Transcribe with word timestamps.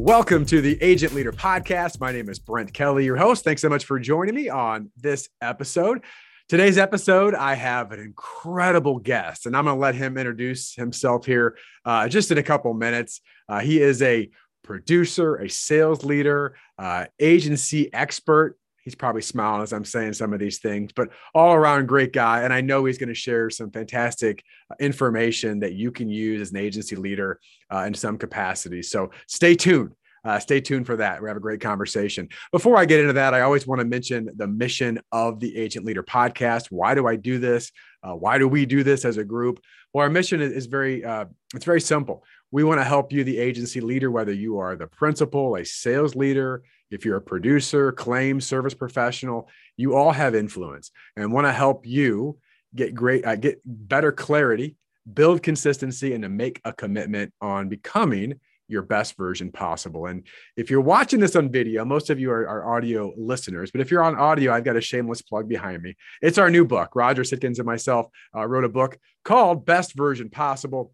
Welcome 0.00 0.46
to 0.46 0.60
the 0.60 0.80
Agent 0.80 1.12
Leader 1.12 1.32
Podcast. 1.32 1.98
My 1.98 2.12
name 2.12 2.28
is 2.28 2.38
Brent 2.38 2.72
Kelly, 2.72 3.04
your 3.04 3.16
host. 3.16 3.42
Thanks 3.42 3.62
so 3.62 3.68
much 3.68 3.84
for 3.84 3.98
joining 3.98 4.36
me 4.36 4.48
on 4.48 4.92
this 4.96 5.28
episode. 5.42 6.04
Today's 6.48 6.78
episode, 6.78 7.34
I 7.34 7.54
have 7.54 7.90
an 7.90 7.98
incredible 7.98 9.00
guest, 9.00 9.44
and 9.44 9.56
I'm 9.56 9.64
going 9.64 9.74
to 9.74 9.80
let 9.80 9.96
him 9.96 10.16
introduce 10.16 10.72
himself 10.72 11.26
here 11.26 11.58
uh, 11.84 12.08
just 12.08 12.30
in 12.30 12.38
a 12.38 12.44
couple 12.44 12.72
minutes. 12.74 13.20
Uh, 13.48 13.58
he 13.58 13.82
is 13.82 14.00
a 14.00 14.30
producer, 14.62 15.34
a 15.34 15.50
sales 15.50 16.04
leader, 16.04 16.54
uh, 16.78 17.06
agency 17.18 17.92
expert. 17.92 18.56
He's 18.84 18.94
probably 18.94 19.22
smiling 19.22 19.62
as 19.62 19.72
I'm 19.72 19.84
saying 19.84 20.14
some 20.14 20.32
of 20.32 20.40
these 20.40 20.58
things, 20.58 20.92
but 20.94 21.10
all 21.34 21.54
around 21.54 21.86
great 21.86 22.12
guy. 22.12 22.42
And 22.42 22.52
I 22.52 22.60
know 22.60 22.84
he's 22.84 22.98
going 22.98 23.08
to 23.08 23.14
share 23.14 23.50
some 23.50 23.70
fantastic 23.70 24.42
uh, 24.70 24.74
information 24.80 25.60
that 25.60 25.74
you 25.74 25.90
can 25.90 26.08
use 26.08 26.40
as 26.40 26.50
an 26.50 26.56
agency 26.56 26.96
leader 26.96 27.38
uh, 27.72 27.84
in 27.86 27.94
some 27.94 28.16
capacity. 28.16 28.82
So 28.82 29.10
stay 29.26 29.54
tuned. 29.54 29.92
Uh, 30.24 30.38
stay 30.38 30.60
tuned 30.60 30.84
for 30.84 30.96
that. 30.96 31.22
We 31.22 31.28
have 31.28 31.36
a 31.36 31.40
great 31.40 31.60
conversation. 31.60 32.28
Before 32.50 32.76
I 32.76 32.84
get 32.84 33.00
into 33.00 33.12
that, 33.14 33.34
I 33.34 33.42
always 33.42 33.66
want 33.66 33.80
to 33.80 33.86
mention 33.86 34.28
the 34.36 34.48
mission 34.48 35.00
of 35.12 35.40
the 35.40 35.56
Agent 35.56 35.86
Leader 35.86 36.02
podcast. 36.02 36.66
Why 36.70 36.94
do 36.94 37.06
I 37.06 37.16
do 37.16 37.38
this? 37.38 37.70
Uh, 38.02 38.12
why 38.12 38.38
do 38.38 38.48
we 38.48 38.66
do 38.66 38.82
this 38.82 39.04
as 39.04 39.16
a 39.16 39.24
group? 39.24 39.60
Well, 39.92 40.02
our 40.02 40.10
mission 40.10 40.40
is, 40.40 40.52
is 40.52 40.66
very 40.66 41.04
uh, 41.04 41.26
it's 41.54 41.64
very 41.64 41.80
simple. 41.80 42.24
We 42.50 42.64
want 42.64 42.80
to 42.80 42.84
help 42.84 43.12
you, 43.12 43.24
the 43.24 43.38
agency 43.38 43.80
leader, 43.80 44.10
whether 44.10 44.32
you 44.32 44.58
are 44.58 44.76
the 44.76 44.86
principal, 44.86 45.56
a 45.56 45.64
sales 45.64 46.14
leader, 46.14 46.62
if 46.90 47.04
you're 47.04 47.16
a 47.16 47.22
producer, 47.22 47.92
claim 47.92 48.40
service 48.40 48.74
professional, 48.74 49.48
you 49.76 49.94
all 49.94 50.12
have 50.12 50.34
influence 50.34 50.90
and 51.16 51.32
want 51.32 51.46
to 51.46 51.52
help 51.52 51.86
you 51.86 52.38
get 52.74 52.94
great, 52.94 53.26
uh, 53.26 53.36
get 53.36 53.60
better 53.64 54.12
clarity, 54.12 54.76
build 55.12 55.42
consistency, 55.42 56.12
and 56.12 56.22
to 56.22 56.28
make 56.28 56.60
a 56.64 56.72
commitment 56.72 57.32
on 57.40 57.68
becoming 57.68 58.40
your 58.70 58.82
best 58.82 59.16
version 59.16 59.50
possible. 59.50 60.06
And 60.06 60.26
if 60.54 60.70
you're 60.70 60.82
watching 60.82 61.20
this 61.20 61.36
on 61.36 61.50
video, 61.50 61.86
most 61.86 62.10
of 62.10 62.20
you 62.20 62.30
are, 62.30 62.46
are, 62.46 62.76
audio 62.76 63.14
listeners, 63.16 63.70
but 63.70 63.80
if 63.80 63.90
you're 63.90 64.02
on 64.02 64.14
audio, 64.14 64.52
I've 64.52 64.64
got 64.64 64.76
a 64.76 64.80
shameless 64.80 65.22
plug 65.22 65.48
behind 65.48 65.82
me. 65.82 65.96
It's 66.20 66.36
our 66.36 66.50
new 66.50 66.66
book. 66.66 66.94
Roger 66.94 67.22
Sitkins 67.22 67.56
and 67.56 67.64
myself 67.64 68.08
uh, 68.36 68.46
wrote 68.46 68.64
a 68.64 68.68
book 68.68 68.98
called 69.24 69.64
Best 69.64 69.94
Version 69.94 70.28
Possible 70.28 70.92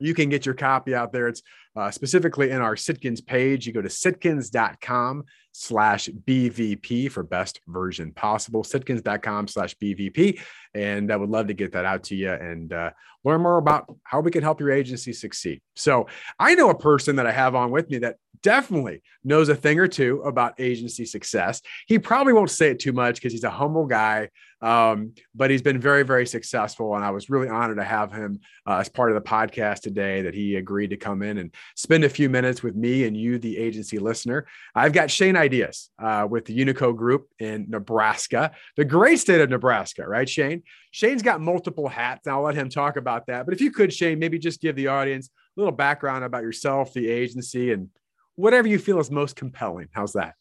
you 0.00 0.14
can 0.14 0.28
get 0.28 0.46
your 0.46 0.54
copy 0.54 0.94
out 0.94 1.12
there. 1.12 1.28
It's 1.28 1.42
uh, 1.76 1.90
specifically 1.90 2.50
in 2.50 2.60
our 2.60 2.74
Sitkins 2.74 3.24
page. 3.24 3.66
You 3.66 3.72
go 3.72 3.82
to 3.82 3.88
sitkins.com 3.88 5.24
slash 5.52 6.08
BVP 6.08 7.10
for 7.10 7.22
best 7.22 7.60
version 7.66 8.12
possible, 8.12 8.62
sitkins.com 8.62 9.48
slash 9.48 9.74
BVP. 9.76 10.40
And 10.74 11.12
I 11.12 11.16
would 11.16 11.30
love 11.30 11.48
to 11.48 11.54
get 11.54 11.72
that 11.72 11.84
out 11.84 12.04
to 12.04 12.16
you 12.16 12.30
and 12.30 12.72
uh, 12.72 12.90
learn 13.24 13.42
more 13.42 13.58
about 13.58 13.92
how 14.04 14.20
we 14.20 14.30
can 14.30 14.42
help 14.42 14.60
your 14.60 14.70
agency 14.70 15.12
succeed. 15.12 15.60
So 15.74 16.06
I 16.38 16.54
know 16.54 16.70
a 16.70 16.78
person 16.78 17.16
that 17.16 17.26
I 17.26 17.32
have 17.32 17.54
on 17.54 17.70
with 17.70 17.90
me 17.90 17.98
that 17.98 18.16
definitely 18.42 19.02
knows 19.24 19.48
a 19.48 19.54
thing 19.54 19.78
or 19.78 19.88
two 19.88 20.22
about 20.22 20.60
agency 20.60 21.04
success. 21.04 21.60
He 21.86 21.98
probably 21.98 22.32
won't 22.32 22.50
say 22.50 22.70
it 22.70 22.78
too 22.78 22.92
much 22.92 23.16
because 23.16 23.32
he's 23.32 23.44
a 23.44 23.50
humble 23.50 23.86
guy, 23.86 24.28
um, 24.62 25.14
but 25.34 25.50
he's 25.50 25.62
been 25.62 25.80
very, 25.80 26.02
very 26.04 26.26
successful. 26.26 26.94
And 26.94 27.04
I 27.04 27.10
was 27.10 27.30
really 27.30 27.48
honored 27.48 27.78
to 27.78 27.84
have 27.84 28.12
him 28.12 28.40
uh, 28.66 28.76
as 28.76 28.88
part 28.88 29.10
of 29.10 29.16
the 29.16 29.28
podcast 29.28 29.80
today 29.80 30.22
that 30.22 30.34
he 30.34 30.56
agreed 30.56 30.90
to 30.90 30.96
come 30.96 31.22
in 31.22 31.38
and 31.38 31.54
spend 31.76 32.04
a 32.04 32.08
few 32.08 32.28
minutes 32.28 32.62
with 32.62 32.74
me 32.74 33.04
and 33.04 33.16
you, 33.16 33.38
the 33.38 33.56
agency 33.58 33.98
listener. 33.98 34.46
I've 34.74 34.92
got 34.92 35.10
Shane 35.10 35.34
Ideus 35.34 35.88
uh, 35.98 36.26
with 36.28 36.44
the 36.44 36.58
Unico 36.58 36.96
Group 36.96 37.28
in 37.38 37.66
Nebraska, 37.68 38.52
the 38.76 38.84
great 38.84 39.18
state 39.18 39.40
of 39.40 39.50
Nebraska, 39.50 40.06
right, 40.06 40.28
Shane? 40.28 40.62
Shane's 40.90 41.22
got 41.22 41.40
multiple 41.40 41.88
hats. 41.88 42.26
I'll 42.26 42.42
let 42.42 42.54
him 42.54 42.68
talk 42.68 42.96
about 42.96 43.26
that. 43.26 43.44
But 43.44 43.54
if 43.54 43.60
you 43.60 43.70
could, 43.70 43.92
Shane, 43.92 44.18
maybe 44.18 44.38
just 44.38 44.60
give 44.60 44.76
the 44.76 44.88
audience 44.88 45.28
a 45.28 45.60
little 45.60 45.72
background 45.72 46.24
about 46.24 46.42
yourself, 46.42 46.92
the 46.92 47.08
agency, 47.08 47.72
and 47.72 47.88
whatever 48.36 48.68
you 48.68 48.78
feel 48.78 49.00
is 49.00 49.10
most 49.10 49.36
compelling. 49.36 49.88
How's 49.92 50.12
that? 50.14 50.34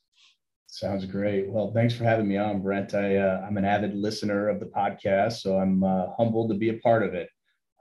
Sounds 0.67 1.05
great. 1.05 1.49
Well, 1.49 1.71
thanks 1.71 1.95
for 1.95 2.03
having 2.03 2.27
me 2.27 2.37
on, 2.37 2.61
Brent. 2.61 2.93
I, 2.93 3.15
uh, 3.15 3.43
I'm 3.47 3.57
an 3.57 3.65
avid 3.65 3.95
listener 3.95 4.49
of 4.49 4.59
the 4.59 4.65
podcast, 4.65 5.39
so 5.39 5.57
I'm 5.57 5.83
uh, 5.83 6.07
humbled 6.17 6.49
to 6.49 6.55
be 6.55 6.69
a 6.69 6.75
part 6.75 7.03
of 7.03 7.13
it. 7.13 7.29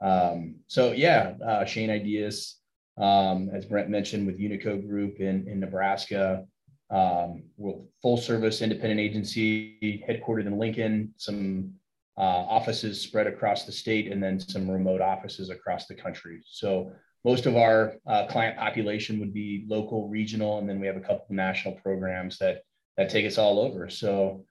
Um, 0.01 0.55
so, 0.67 0.93
yeah, 0.93 1.33
uh, 1.45 1.65
Shane 1.65 1.89
Ideus, 1.89 2.53
um, 2.97 3.49
as 3.53 3.65
Brent 3.65 3.89
mentioned, 3.89 4.25
with 4.25 4.39
Unico 4.39 4.85
Group 4.87 5.19
in, 5.19 5.47
in 5.47 5.59
Nebraska. 5.59 6.45
Um, 6.89 7.43
we're 7.57 7.75
full 8.01 8.17
service 8.17 8.61
independent 8.61 8.99
agency 8.99 10.03
headquartered 10.07 10.47
in 10.47 10.57
Lincoln, 10.57 11.13
some 11.17 11.73
uh, 12.17 12.21
offices 12.21 13.01
spread 13.01 13.27
across 13.27 13.65
the 13.65 13.71
state, 13.71 14.11
and 14.11 14.23
then 14.23 14.39
some 14.39 14.69
remote 14.69 15.01
offices 15.01 15.49
across 15.49 15.85
the 15.87 15.95
country. 15.95 16.41
So, 16.45 16.91
most 17.25 17.45
of 17.45 17.57
our 17.57 17.95
uh, 18.07 18.25
client 18.27 18.57
population 18.57 19.19
would 19.19 19.33
be 19.33 19.65
local, 19.67 20.07
regional, 20.07 20.59
and 20.59 20.69
then 20.69 20.79
we 20.79 20.87
have 20.87 20.95
a 20.95 21.01
couple 21.01 21.25
of 21.29 21.31
national 21.31 21.73
programs 21.75 22.37
that 22.37 22.61
that 22.95 23.09
take 23.09 23.25
us 23.25 23.37
all 23.37 23.59
over. 23.59 23.89
So 23.89 24.45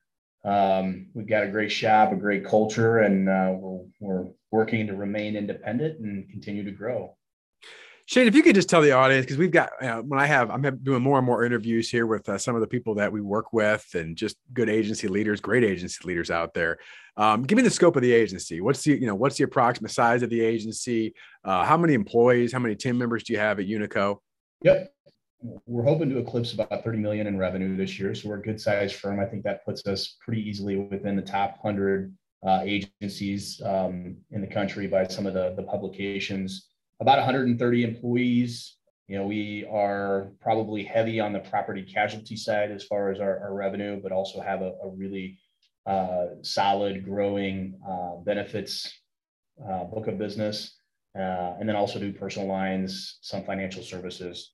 um, 0.44 1.08
we've 1.14 1.26
got 1.26 1.42
a 1.42 1.48
great 1.48 1.72
shop, 1.72 2.12
a 2.12 2.16
great 2.16 2.44
culture, 2.44 2.98
and 2.98 3.28
uh, 3.28 3.52
we're 3.54 3.84
we're 4.00 4.26
working 4.52 4.86
to 4.86 4.94
remain 4.94 5.36
independent 5.36 6.00
and 6.00 6.28
continue 6.30 6.64
to 6.64 6.70
grow. 6.70 7.16
Shane, 8.08 8.28
if 8.28 8.36
you 8.36 8.42
could 8.44 8.54
just 8.54 8.68
tell 8.68 8.82
the 8.82 8.92
audience, 8.92 9.26
because 9.26 9.36
we've 9.36 9.50
got, 9.50 9.70
uh, 9.82 10.00
when 10.00 10.20
I 10.20 10.26
have, 10.26 10.48
I'm 10.48 10.62
doing 10.84 11.02
more 11.02 11.18
and 11.18 11.26
more 11.26 11.44
interviews 11.44 11.90
here 11.90 12.06
with 12.06 12.28
uh, 12.28 12.38
some 12.38 12.54
of 12.54 12.60
the 12.60 12.66
people 12.68 12.94
that 12.94 13.10
we 13.10 13.20
work 13.20 13.52
with 13.52 13.84
and 13.94 14.16
just 14.16 14.36
good 14.52 14.68
agency 14.68 15.08
leaders, 15.08 15.40
great 15.40 15.64
agency 15.64 15.98
leaders 16.04 16.30
out 16.30 16.54
there. 16.54 16.78
Um, 17.16 17.42
give 17.42 17.56
me 17.56 17.62
the 17.62 17.70
scope 17.70 17.96
of 17.96 18.02
the 18.02 18.12
agency. 18.12 18.60
What's 18.60 18.84
the, 18.84 18.92
you 18.92 19.08
know, 19.08 19.16
what's 19.16 19.36
the 19.38 19.42
approximate 19.42 19.90
size 19.90 20.22
of 20.22 20.30
the 20.30 20.40
agency? 20.40 21.14
Uh, 21.44 21.64
how 21.64 21.76
many 21.76 21.94
employees, 21.94 22.52
how 22.52 22.60
many 22.60 22.76
team 22.76 22.96
members 22.96 23.24
do 23.24 23.32
you 23.32 23.40
have 23.40 23.58
at 23.58 23.66
Unico? 23.66 24.18
Yep. 24.62 24.92
We're 25.66 25.82
hoping 25.82 26.08
to 26.10 26.18
eclipse 26.18 26.52
about 26.52 26.84
30 26.84 26.98
million 26.98 27.26
in 27.26 27.36
revenue 27.36 27.76
this 27.76 27.98
year. 27.98 28.14
So 28.14 28.28
we're 28.28 28.38
a 28.38 28.42
good 28.42 28.60
sized 28.60 28.94
firm. 28.94 29.18
I 29.18 29.24
think 29.24 29.42
that 29.42 29.64
puts 29.64 29.84
us 29.84 30.16
pretty 30.24 30.48
easily 30.48 30.76
within 30.76 31.16
the 31.16 31.22
top 31.22 31.58
100 31.60 32.14
uh, 32.46 32.60
agencies 32.62 33.60
um, 33.64 34.16
in 34.30 34.40
the 34.40 34.46
country 34.46 34.86
by 34.86 35.08
some 35.08 35.26
of 35.26 35.34
the, 35.34 35.54
the 35.56 35.64
publications 35.64 36.68
about 37.00 37.18
130 37.18 37.84
employees. 37.84 38.76
You 39.08 39.18
know, 39.18 39.26
we 39.26 39.66
are 39.70 40.28
probably 40.40 40.82
heavy 40.82 41.20
on 41.20 41.32
the 41.32 41.38
property 41.38 41.82
casualty 41.82 42.36
side 42.36 42.70
as 42.70 42.84
far 42.84 43.10
as 43.12 43.20
our, 43.20 43.38
our 43.38 43.54
revenue, 43.54 44.00
but 44.02 44.12
also 44.12 44.40
have 44.40 44.62
a, 44.62 44.72
a 44.82 44.88
really 44.88 45.38
uh, 45.86 46.26
solid, 46.42 47.04
growing 47.04 47.78
uh, 47.88 48.16
benefits 48.24 48.92
uh, 49.64 49.84
book 49.84 50.08
of 50.08 50.18
business, 50.18 50.76
uh, 51.16 51.54
and 51.58 51.68
then 51.68 51.76
also 51.76 51.98
do 51.98 52.12
personal 52.12 52.48
lines, 52.48 53.18
some 53.22 53.44
financial 53.44 53.82
services. 53.82 54.52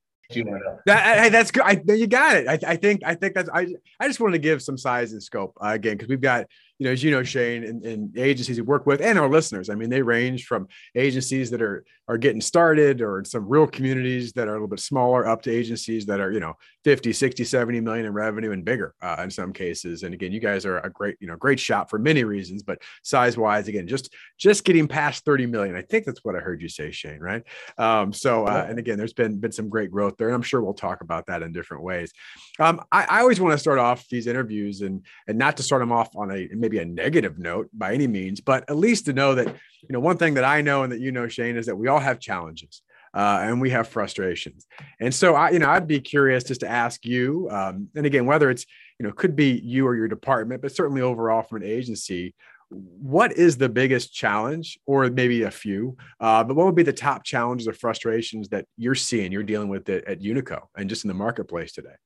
That, 0.87 1.19
hey, 1.19 1.29
that's 1.29 1.51
good. 1.51 1.63
I, 1.65 1.81
you 1.89 2.07
got 2.07 2.37
it. 2.37 2.49
I, 2.49 2.59
I, 2.73 2.77
think. 2.77 3.03
I 3.05 3.15
think 3.15 3.35
that's. 3.35 3.51
I. 3.53 3.67
I 4.01 4.07
just 4.07 4.21
wanted 4.21 4.35
to 4.35 4.39
give 4.39 4.63
some 4.63 4.79
size 4.79 5.13
and 5.13 5.23
scope 5.23 5.57
uh, 5.63 5.69
again 5.69 5.97
because 5.97 6.09
we've 6.09 6.21
got 6.21 6.47
you 6.78 6.87
know, 6.87 6.93
as 6.93 7.03
you 7.03 7.10
know, 7.10 7.22
Shane, 7.22 7.65
and, 7.65 7.84
and 7.84 8.19
agencies 8.19 8.56
we 8.56 8.62
work 8.62 8.87
with 8.87 9.00
and 9.00 9.19
our 9.19 9.28
listeners. 9.28 9.71
I 9.71 9.75
mean, 9.75 9.91
they 9.91 10.03
range 10.03 10.47
from 10.47 10.69
agencies 10.94 11.50
that 11.50 11.62
are 11.62 11.84
are 12.09 12.19
getting 12.19 12.41
started 12.41 13.00
or 13.00 13.22
some 13.25 13.49
real 13.49 13.66
communities 13.66 14.33
that 14.33 14.49
are 14.49 14.50
a 14.50 14.55
little 14.55 14.69
bit 14.69 14.81
smaller 14.81 15.27
up 15.27 15.41
to 15.43 15.50
agencies 15.50 16.05
that 16.06 16.21
are, 16.21 16.32
you 16.32 16.41
know, 16.41 16.55
50, 16.84 17.12
60, 17.12 17.44
70 17.44 17.81
million 17.81 18.06
in 18.06 18.12
revenue 18.12 18.50
and 18.50 18.65
bigger 18.65 18.94
uh, 19.00 19.16
in 19.22 19.31
some 19.31 19.53
cases. 19.53 20.03
And 20.03 20.12
again, 20.12 20.32
you 20.32 20.41
guys 20.41 20.66
are 20.66 20.78
a 20.81 20.91
great, 20.91 21.16
you 21.21 21.28
know, 21.28 21.37
great 21.37 21.61
shop 21.61 21.88
for 21.88 21.99
many 21.99 22.25
reasons, 22.25 22.62
but 22.65 22.82
size 23.03 23.38
wise, 23.38 23.69
again, 23.69 23.87
just 23.87 24.12
just 24.37 24.65
getting 24.65 24.88
past 24.88 25.25
30 25.25 25.47
million. 25.47 25.77
I 25.77 25.82
think 25.82 26.05
that's 26.05 26.25
what 26.25 26.34
I 26.34 26.41
heard 26.41 26.61
you 26.61 26.69
say, 26.69 26.91
Shane, 26.91 27.21
right? 27.21 27.44
Um, 27.78 28.12
so 28.12 28.47
uh, 28.47 28.66
and 28.69 28.78
again, 28.78 28.99
there's 28.99 29.12
been 29.12 29.38
been 29.38 29.53
some 29.53 29.69
great 29.69 29.91
growth 29.91 30.16
there. 30.19 30.28
And 30.28 30.34
I'm 30.34 30.43
sure 30.43 30.62
we'll 30.62 30.75
talk 30.75 31.00
about 31.00 31.27
that 31.27 31.43
in 31.43 31.53
different 31.53 31.84
ways. 31.84 32.12
Um, 32.59 32.82
I, 32.91 33.05
I 33.05 33.21
always 33.21 33.41
want 33.41 33.53
to 33.53 33.59
start 33.59 33.78
off 33.78 34.09
these 34.09 34.27
interviews 34.27 34.81
and 34.81 35.06
and 35.28 35.38
not 35.38 35.56
to 35.59 35.62
start 35.62 35.81
them 35.81 35.93
off 35.93 36.15
on 36.16 36.32
a 36.32 36.49
maybe 36.62 36.78
a 36.78 36.84
negative 36.84 37.39
note 37.39 37.69
by 37.75 37.93
any 37.93 38.06
means, 38.06 38.41
but 38.41 38.65
at 38.71 38.77
least 38.77 39.05
to 39.06 39.12
know 39.12 39.34
that, 39.34 39.47
you 39.47 39.91
know, 39.91 40.00
one 40.00 40.17
thing 40.17 40.34
that 40.34 40.45
I 40.45 40.62
know 40.62 40.83
and 40.83 40.93
that 40.93 41.00
you 41.00 41.12
know, 41.12 41.28
Shane, 41.28 41.56
is 41.56 41.67
that 41.67 41.77
we 41.77 41.89
all 41.89 42.00
have 42.00 42.19
challenges. 42.19 42.83
Uh, 43.15 43.41
and 43.43 43.61
we 43.61 43.69
have 43.69 43.87
frustrations. 43.87 44.67
And 44.99 45.14
so 45.14 45.35
I, 45.35 45.50
you 45.50 45.59
know, 45.59 45.69
I'd 45.69 45.87
be 45.87 46.00
curious 46.00 46.44
just 46.44 46.61
to 46.61 46.67
ask 46.67 47.05
you, 47.05 47.47
um, 47.50 47.88
and 47.94 48.06
again, 48.06 48.25
whether 48.25 48.49
it's, 48.49 48.64
you 48.99 49.06
know, 49.06 49.12
could 49.12 49.37
be 49.37 49.61
you 49.62 49.87
or 49.87 49.94
your 49.94 50.09
department, 50.09 50.62
but 50.62 50.75
certainly 50.75 51.03
overall 51.03 51.43
from 51.43 51.61
an 51.61 51.69
agency, 51.69 52.35
what 52.70 53.32
is 53.32 53.59
the 53.59 53.69
biggest 53.69 54.14
challenge, 54.14 54.79
or 54.87 55.11
maybe 55.11 55.43
a 55.43 55.50
few, 55.50 55.94
uh, 56.20 56.43
but 56.43 56.56
what 56.56 56.64
would 56.64 56.75
be 56.75 56.82
the 56.82 56.91
top 56.91 57.23
challenges 57.23 57.69
or 57.69 57.75
frustrations 57.75 58.49
that 58.49 58.64
you're 58.79 58.94
seeing, 58.94 59.31
you're 59.31 59.43
dealing 59.43 59.69
with 59.69 59.91
it 59.91 60.05
at 60.06 60.23
Unico 60.23 60.61
and 60.75 60.88
just 60.88 61.05
in 61.05 61.09
the 61.09 61.14
marketplace 61.14 61.73
today? 61.73 61.97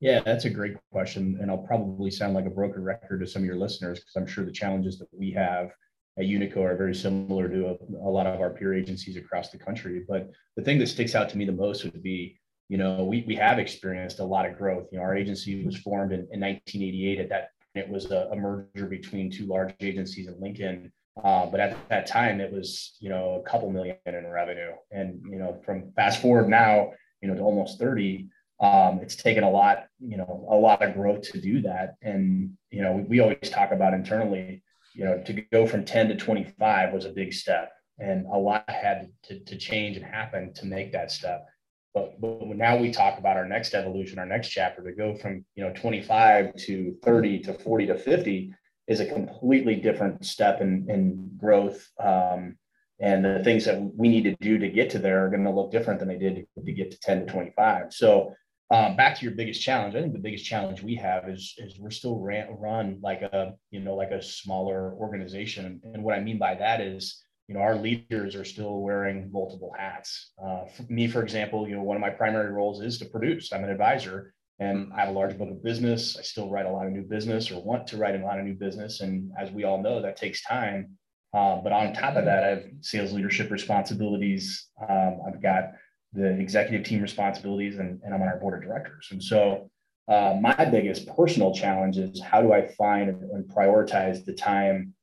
Yeah, 0.00 0.20
that's 0.24 0.46
a 0.46 0.50
great 0.50 0.76
question. 0.90 1.38
And 1.40 1.50
I'll 1.50 1.58
probably 1.58 2.10
sound 2.10 2.34
like 2.34 2.46
a 2.46 2.50
broken 2.50 2.82
record 2.82 3.20
to 3.20 3.26
some 3.26 3.42
of 3.42 3.46
your 3.46 3.56
listeners 3.56 4.00
because 4.00 4.16
I'm 4.16 4.26
sure 4.26 4.44
the 4.44 4.52
challenges 4.52 4.98
that 4.98 5.08
we 5.12 5.30
have 5.32 5.70
at 6.18 6.24
Unico 6.24 6.58
are 6.58 6.76
very 6.76 6.94
similar 6.94 7.48
to 7.48 7.66
a, 7.68 7.72
a, 8.02 8.10
lot 8.10 8.26
of 8.26 8.40
our 8.40 8.50
peer 8.50 8.74
agencies 8.74 9.16
across 9.16 9.50
the 9.50 9.58
country. 9.58 10.04
But 10.08 10.30
the 10.56 10.62
thing 10.62 10.78
that 10.78 10.88
sticks 10.88 11.14
out 11.14 11.28
to 11.30 11.38
me 11.38 11.44
the 11.44 11.52
most 11.52 11.84
would 11.84 12.02
be, 12.02 12.40
you 12.68 12.78
know, 12.78 13.04
we, 13.04 13.24
we 13.26 13.34
have 13.36 13.58
experienced 13.58 14.20
a 14.20 14.24
lot 14.24 14.46
of 14.46 14.56
growth. 14.56 14.88
You 14.90 14.98
know, 14.98 15.04
our 15.04 15.16
agency 15.16 15.64
was 15.64 15.76
formed 15.76 16.12
in, 16.12 16.20
in 16.32 16.40
1988. 16.40 17.20
At 17.20 17.28
that 17.28 17.48
it 17.74 17.88
was 17.88 18.10
a, 18.10 18.28
a, 18.32 18.36
merger 18.36 18.86
between 18.86 19.30
two 19.30 19.46
large 19.46 19.74
agencies 19.80 20.28
in 20.28 20.40
Lincoln. 20.40 20.92
Uh, 21.22 21.46
but 21.46 21.60
at 21.60 21.76
that 21.88 22.06
time, 22.06 22.40
it 22.40 22.50
was, 22.52 22.96
you 23.00 23.10
know, 23.10 23.42
a 23.44 23.48
couple 23.48 23.70
million 23.70 23.96
in 24.06 24.26
revenue. 24.26 24.72
And, 24.90 25.20
you 25.30 25.38
know, 25.38 25.60
from 25.64 25.92
fast 25.94 26.22
forward 26.22 26.48
now, 26.48 26.92
you 27.20 27.28
know, 27.28 27.34
to 27.34 27.42
almost 27.42 27.78
30, 27.78 28.28
um, 28.60 29.00
it's 29.00 29.16
taken 29.16 29.42
a 29.42 29.50
lot, 29.50 29.86
you 30.00 30.18
know, 30.18 30.46
a 30.50 30.54
lot 30.54 30.82
of 30.82 30.94
growth 30.94 31.22
to 31.32 31.40
do 31.40 31.62
that. 31.62 31.94
And, 32.02 32.56
you 32.70 32.82
know, 32.82 33.04
we, 33.08 33.20
always 33.20 33.48
talk 33.48 33.72
about 33.72 33.94
internally, 33.94 34.62
you 34.92 35.04
know, 35.04 35.22
to 35.24 35.32
go 35.50 35.66
from 35.66 35.84
10 35.84 36.08
to 36.08 36.16
25 36.16 36.92
was 36.92 37.06
a 37.06 37.10
big 37.10 37.32
step 37.32 37.72
and 37.98 38.26
a 38.26 38.36
lot 38.36 38.68
had 38.68 39.10
to, 39.24 39.40
to 39.40 39.56
change 39.56 39.96
and 39.96 40.04
happen 40.04 40.52
to 40.54 40.66
make 40.66 40.92
that 40.92 41.10
step. 41.10 41.46
But, 41.94 42.20
but 42.20 42.48
now 42.48 42.76
we 42.76 42.90
talk 42.90 43.18
about 43.18 43.36
our 43.36 43.48
next 43.48 43.74
evolution, 43.74 44.18
our 44.18 44.26
next 44.26 44.50
chapter 44.50 44.84
to 44.84 44.92
go 44.92 45.14
from, 45.14 45.44
you 45.54 45.64
know, 45.64 45.72
25 45.72 46.54
to 46.54 46.96
30 47.02 47.40
to 47.40 47.54
40 47.54 47.86
to 47.86 47.98
50 47.98 48.54
is 48.86 49.00
a 49.00 49.06
completely 49.06 49.76
different 49.76 50.24
step 50.24 50.60
in, 50.60 50.86
in 50.90 51.30
growth. 51.38 51.88
Um, 51.98 52.56
and 53.00 53.24
the 53.24 53.42
things 53.42 53.64
that 53.64 53.80
we 53.80 54.08
need 54.08 54.24
to 54.24 54.36
do 54.36 54.58
to 54.58 54.68
get 54.68 54.90
to 54.90 54.98
there 54.98 55.24
are 55.24 55.30
going 55.30 55.44
to 55.44 55.50
look 55.50 55.72
different 55.72 55.98
than 55.98 56.08
they 56.08 56.18
did 56.18 56.46
to 56.62 56.72
get 56.72 56.90
to 56.90 57.00
10 57.00 57.26
to 57.26 57.32
25. 57.32 57.94
So 57.94 58.34
um, 58.70 58.94
back 58.94 59.16
to 59.16 59.24
your 59.24 59.34
biggest 59.34 59.60
challenge, 59.60 59.96
I 59.96 60.00
think 60.00 60.12
the 60.12 60.20
biggest 60.20 60.44
challenge 60.44 60.82
we 60.82 60.94
have 60.96 61.28
is 61.28 61.54
is 61.58 61.78
we're 61.78 61.90
still 61.90 62.18
ran, 62.18 62.48
run 62.56 63.00
like 63.02 63.22
a 63.22 63.54
you 63.70 63.80
know 63.80 63.94
like 63.94 64.12
a 64.12 64.22
smaller 64.22 64.94
organization, 64.94 65.80
and 65.82 66.04
what 66.04 66.16
I 66.16 66.20
mean 66.20 66.38
by 66.38 66.54
that 66.54 66.80
is 66.80 67.20
you 67.48 67.54
know 67.54 67.62
our 67.62 67.74
leaders 67.74 68.36
are 68.36 68.44
still 68.44 68.80
wearing 68.80 69.28
multiple 69.32 69.74
hats. 69.76 70.32
Uh, 70.42 70.66
for 70.66 70.84
me, 70.88 71.08
for 71.08 71.22
example, 71.22 71.68
you 71.68 71.74
know 71.74 71.82
one 71.82 71.96
of 71.96 72.00
my 72.00 72.10
primary 72.10 72.52
roles 72.52 72.80
is 72.80 72.98
to 72.98 73.06
produce. 73.06 73.52
I'm 73.52 73.64
an 73.64 73.70
advisor, 73.70 74.34
and 74.60 74.92
I 74.92 75.00
have 75.00 75.08
a 75.08 75.18
large 75.18 75.36
book 75.36 75.50
of 75.50 75.64
business. 75.64 76.16
I 76.16 76.22
still 76.22 76.48
write 76.48 76.66
a 76.66 76.70
lot 76.70 76.86
of 76.86 76.92
new 76.92 77.02
business 77.02 77.50
or 77.50 77.60
want 77.60 77.88
to 77.88 77.96
write 77.96 78.14
a 78.14 78.24
lot 78.24 78.38
of 78.38 78.44
new 78.44 78.54
business, 78.54 79.00
and 79.00 79.32
as 79.36 79.50
we 79.50 79.64
all 79.64 79.82
know, 79.82 80.00
that 80.00 80.16
takes 80.16 80.44
time. 80.44 80.96
Um, 81.32 81.62
but 81.64 81.72
on 81.72 81.92
top 81.92 82.16
of 82.16 82.24
that, 82.24 82.44
I 82.44 82.48
have 82.48 82.64
sales 82.82 83.12
leadership 83.12 83.50
responsibilities. 83.50 84.68
Um, 84.88 85.20
I've 85.26 85.42
got 85.42 85.72
the 86.12 86.38
executive 86.38 86.84
team 86.84 87.02
responsibilities, 87.02 87.78
and, 87.78 88.00
and 88.02 88.14
I'm 88.14 88.22
on 88.22 88.28
our 88.28 88.38
board 88.38 88.54
of 88.54 88.68
directors. 88.68 89.08
And 89.10 89.22
so, 89.22 89.70
uh, 90.08 90.36
my 90.40 90.64
biggest 90.64 91.06
personal 91.14 91.54
challenge 91.54 91.96
is 91.96 92.20
how 92.20 92.42
do 92.42 92.52
I 92.52 92.66
find 92.66 93.10
and 93.10 93.44
prioritize 93.48 94.24
the 94.24 94.32
time 94.32 94.94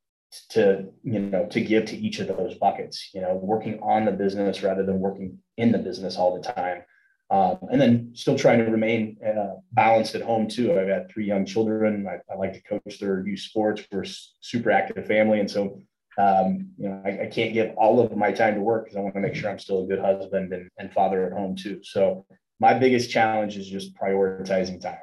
to 0.50 0.84
you 1.02 1.18
know 1.18 1.46
to 1.46 1.60
give 1.60 1.86
to 1.86 1.96
each 1.96 2.18
of 2.18 2.28
those 2.28 2.54
buckets. 2.54 3.10
You 3.14 3.22
know, 3.22 3.34
working 3.34 3.80
on 3.80 4.04
the 4.04 4.12
business 4.12 4.62
rather 4.62 4.84
than 4.84 5.00
working 5.00 5.38
in 5.56 5.72
the 5.72 5.78
business 5.78 6.16
all 6.16 6.36
the 6.36 6.42
time. 6.42 6.82
Um, 7.30 7.58
and 7.70 7.78
then 7.78 8.12
still 8.14 8.38
trying 8.38 8.58
to 8.58 8.64
remain 8.70 9.18
uh, 9.26 9.56
balanced 9.72 10.14
at 10.14 10.22
home 10.22 10.48
too. 10.48 10.78
I've 10.78 10.88
got 10.88 11.10
three 11.10 11.26
young 11.26 11.44
children. 11.44 12.06
I, 12.08 12.32
I, 12.32 12.36
like 12.36 12.54
to 12.54 12.62
coach 12.62 12.98
their 12.98 13.26
youth 13.26 13.40
sports. 13.40 13.82
We're 13.92 14.06
super 14.40 14.70
active 14.70 15.06
family, 15.06 15.38
and 15.38 15.50
so 15.50 15.82
um, 16.18 16.68
you 16.76 16.88
know, 16.88 17.00
I, 17.04 17.22
I, 17.22 17.26
can't 17.26 17.54
give 17.54 17.76
all 17.76 18.00
of 18.00 18.16
my 18.16 18.32
time 18.32 18.56
to 18.56 18.60
work 18.60 18.84
because 18.84 18.96
I 18.96 19.00
want 19.00 19.14
to 19.14 19.20
make 19.20 19.36
sure 19.36 19.48
I'm 19.48 19.58
still 19.58 19.84
a 19.84 19.86
good 19.86 20.00
husband 20.00 20.52
and, 20.52 20.68
and 20.76 20.92
father 20.92 21.24
at 21.24 21.32
home 21.32 21.54
too. 21.54 21.78
So 21.84 22.26
my 22.58 22.74
biggest 22.74 23.08
challenge 23.08 23.56
is 23.56 23.68
just 23.68 23.94
prioritizing 23.94 24.80
time. 24.80 24.98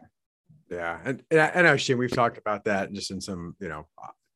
Yeah, 0.70 1.00
and 1.06 1.24
and 1.32 1.40
I, 1.40 1.62
know 1.62 1.78
Shane, 1.78 1.98
we've 1.98 2.12
talked 2.12 2.38
about 2.38 2.66
that 2.66 2.92
just 2.92 3.12
in 3.12 3.22
some 3.22 3.56
you 3.60 3.70
know 3.70 3.88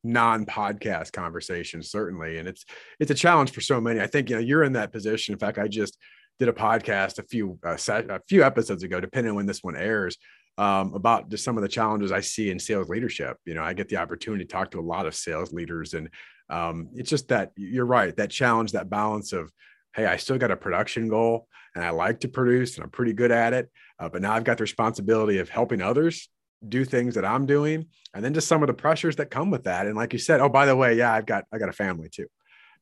non-podcast 0.04 1.12
conversations 1.12 1.92
certainly, 1.92 2.38
and 2.38 2.48
it's 2.48 2.64
it's 3.00 3.12
a 3.12 3.16
challenge 3.16 3.52
for 3.52 3.62
so 3.62 3.82
many. 3.82 4.00
I 4.00 4.08
think 4.08 4.30
you 4.30 4.36
know 4.36 4.42
you're 4.42 4.64
in 4.64 4.74
that 4.74 4.94
position. 4.94 5.34
In 5.34 5.40
fact, 5.40 5.58
I 5.58 5.68
just 5.68 5.98
did 6.38 6.48
a 6.48 6.54
podcast 6.54 7.20
a 7.20 7.24
few 7.24 7.60
uh, 7.66 7.78
a 7.88 8.22
few 8.30 8.44
episodes 8.44 8.84
ago, 8.84 9.02
depending 9.02 9.32
on 9.32 9.36
when 9.36 9.48
this 9.48 9.64
one 9.64 9.76
airs, 9.76 10.18
um, 10.58 10.94
about 10.94 11.30
just 11.30 11.44
some 11.44 11.58
of 11.58 11.64
the 11.64 11.68
challenges 11.68 12.12
I 12.12 12.22
see 12.22 12.52
in 12.52 12.60
sales 12.60 12.90
leadership. 12.90 13.38
You 13.46 13.56
know, 13.56 13.64
I 13.64 13.74
get 13.74 13.90
the 13.90 13.98
opportunity 13.98 14.46
to 14.46 14.52
talk 14.52 14.72
to 14.72 14.80
a 14.80 14.82
lot 14.82 15.08
of 15.08 15.16
sales 15.16 15.52
leaders, 15.52 15.94
and 15.94 16.10
um, 16.50 16.90
it's 16.96 17.10
just 17.10 17.28
that 17.30 17.52
you're 17.56 17.86
right. 17.86 18.16
That 18.16 18.32
challenge, 18.32 18.72
that 18.72 18.90
balance 18.90 19.34
of, 19.34 19.52
hey, 19.96 20.06
I 20.06 20.18
still 20.18 20.38
got 20.38 20.52
a 20.52 20.58
production 20.58 21.08
goal, 21.08 21.48
and 21.76 21.84
I 21.84 21.92
like 21.92 22.22
to 22.22 22.28
produce, 22.28 22.76
and 22.76 22.84
I'm 22.84 22.90
pretty 22.90 23.14
good 23.14 23.32
at 23.32 23.54
it. 23.54 23.70
Uh, 24.00 24.10
but 24.10 24.22
now 24.22 24.34
I've 24.34 24.44
got 24.44 24.58
the 24.58 24.64
responsibility 24.64 25.40
of 25.40 25.50
helping 25.50 25.82
others 25.82 26.30
do 26.68 26.84
things 26.84 27.16
that 27.16 27.26
I'm 27.26 27.46
doing, 27.46 27.88
and 28.14 28.24
then 28.24 28.34
just 28.34 28.48
some 28.48 28.64
of 28.64 28.68
the 28.68 28.74
pressures 28.74 29.16
that 29.18 29.30
come 29.30 29.52
with 29.52 29.64
that. 29.66 29.86
And 29.86 29.96
like 29.96 30.14
you 30.14 30.20
said, 30.20 30.42
oh, 30.42 30.50
by 30.50 30.66
the 30.66 30.76
way, 30.76 30.96
yeah, 30.96 31.14
I've 31.14 31.26
got 31.26 31.46
I 31.54 31.58
got 31.58 31.70
a 31.70 31.74
family 31.74 32.10
too. 32.10 32.28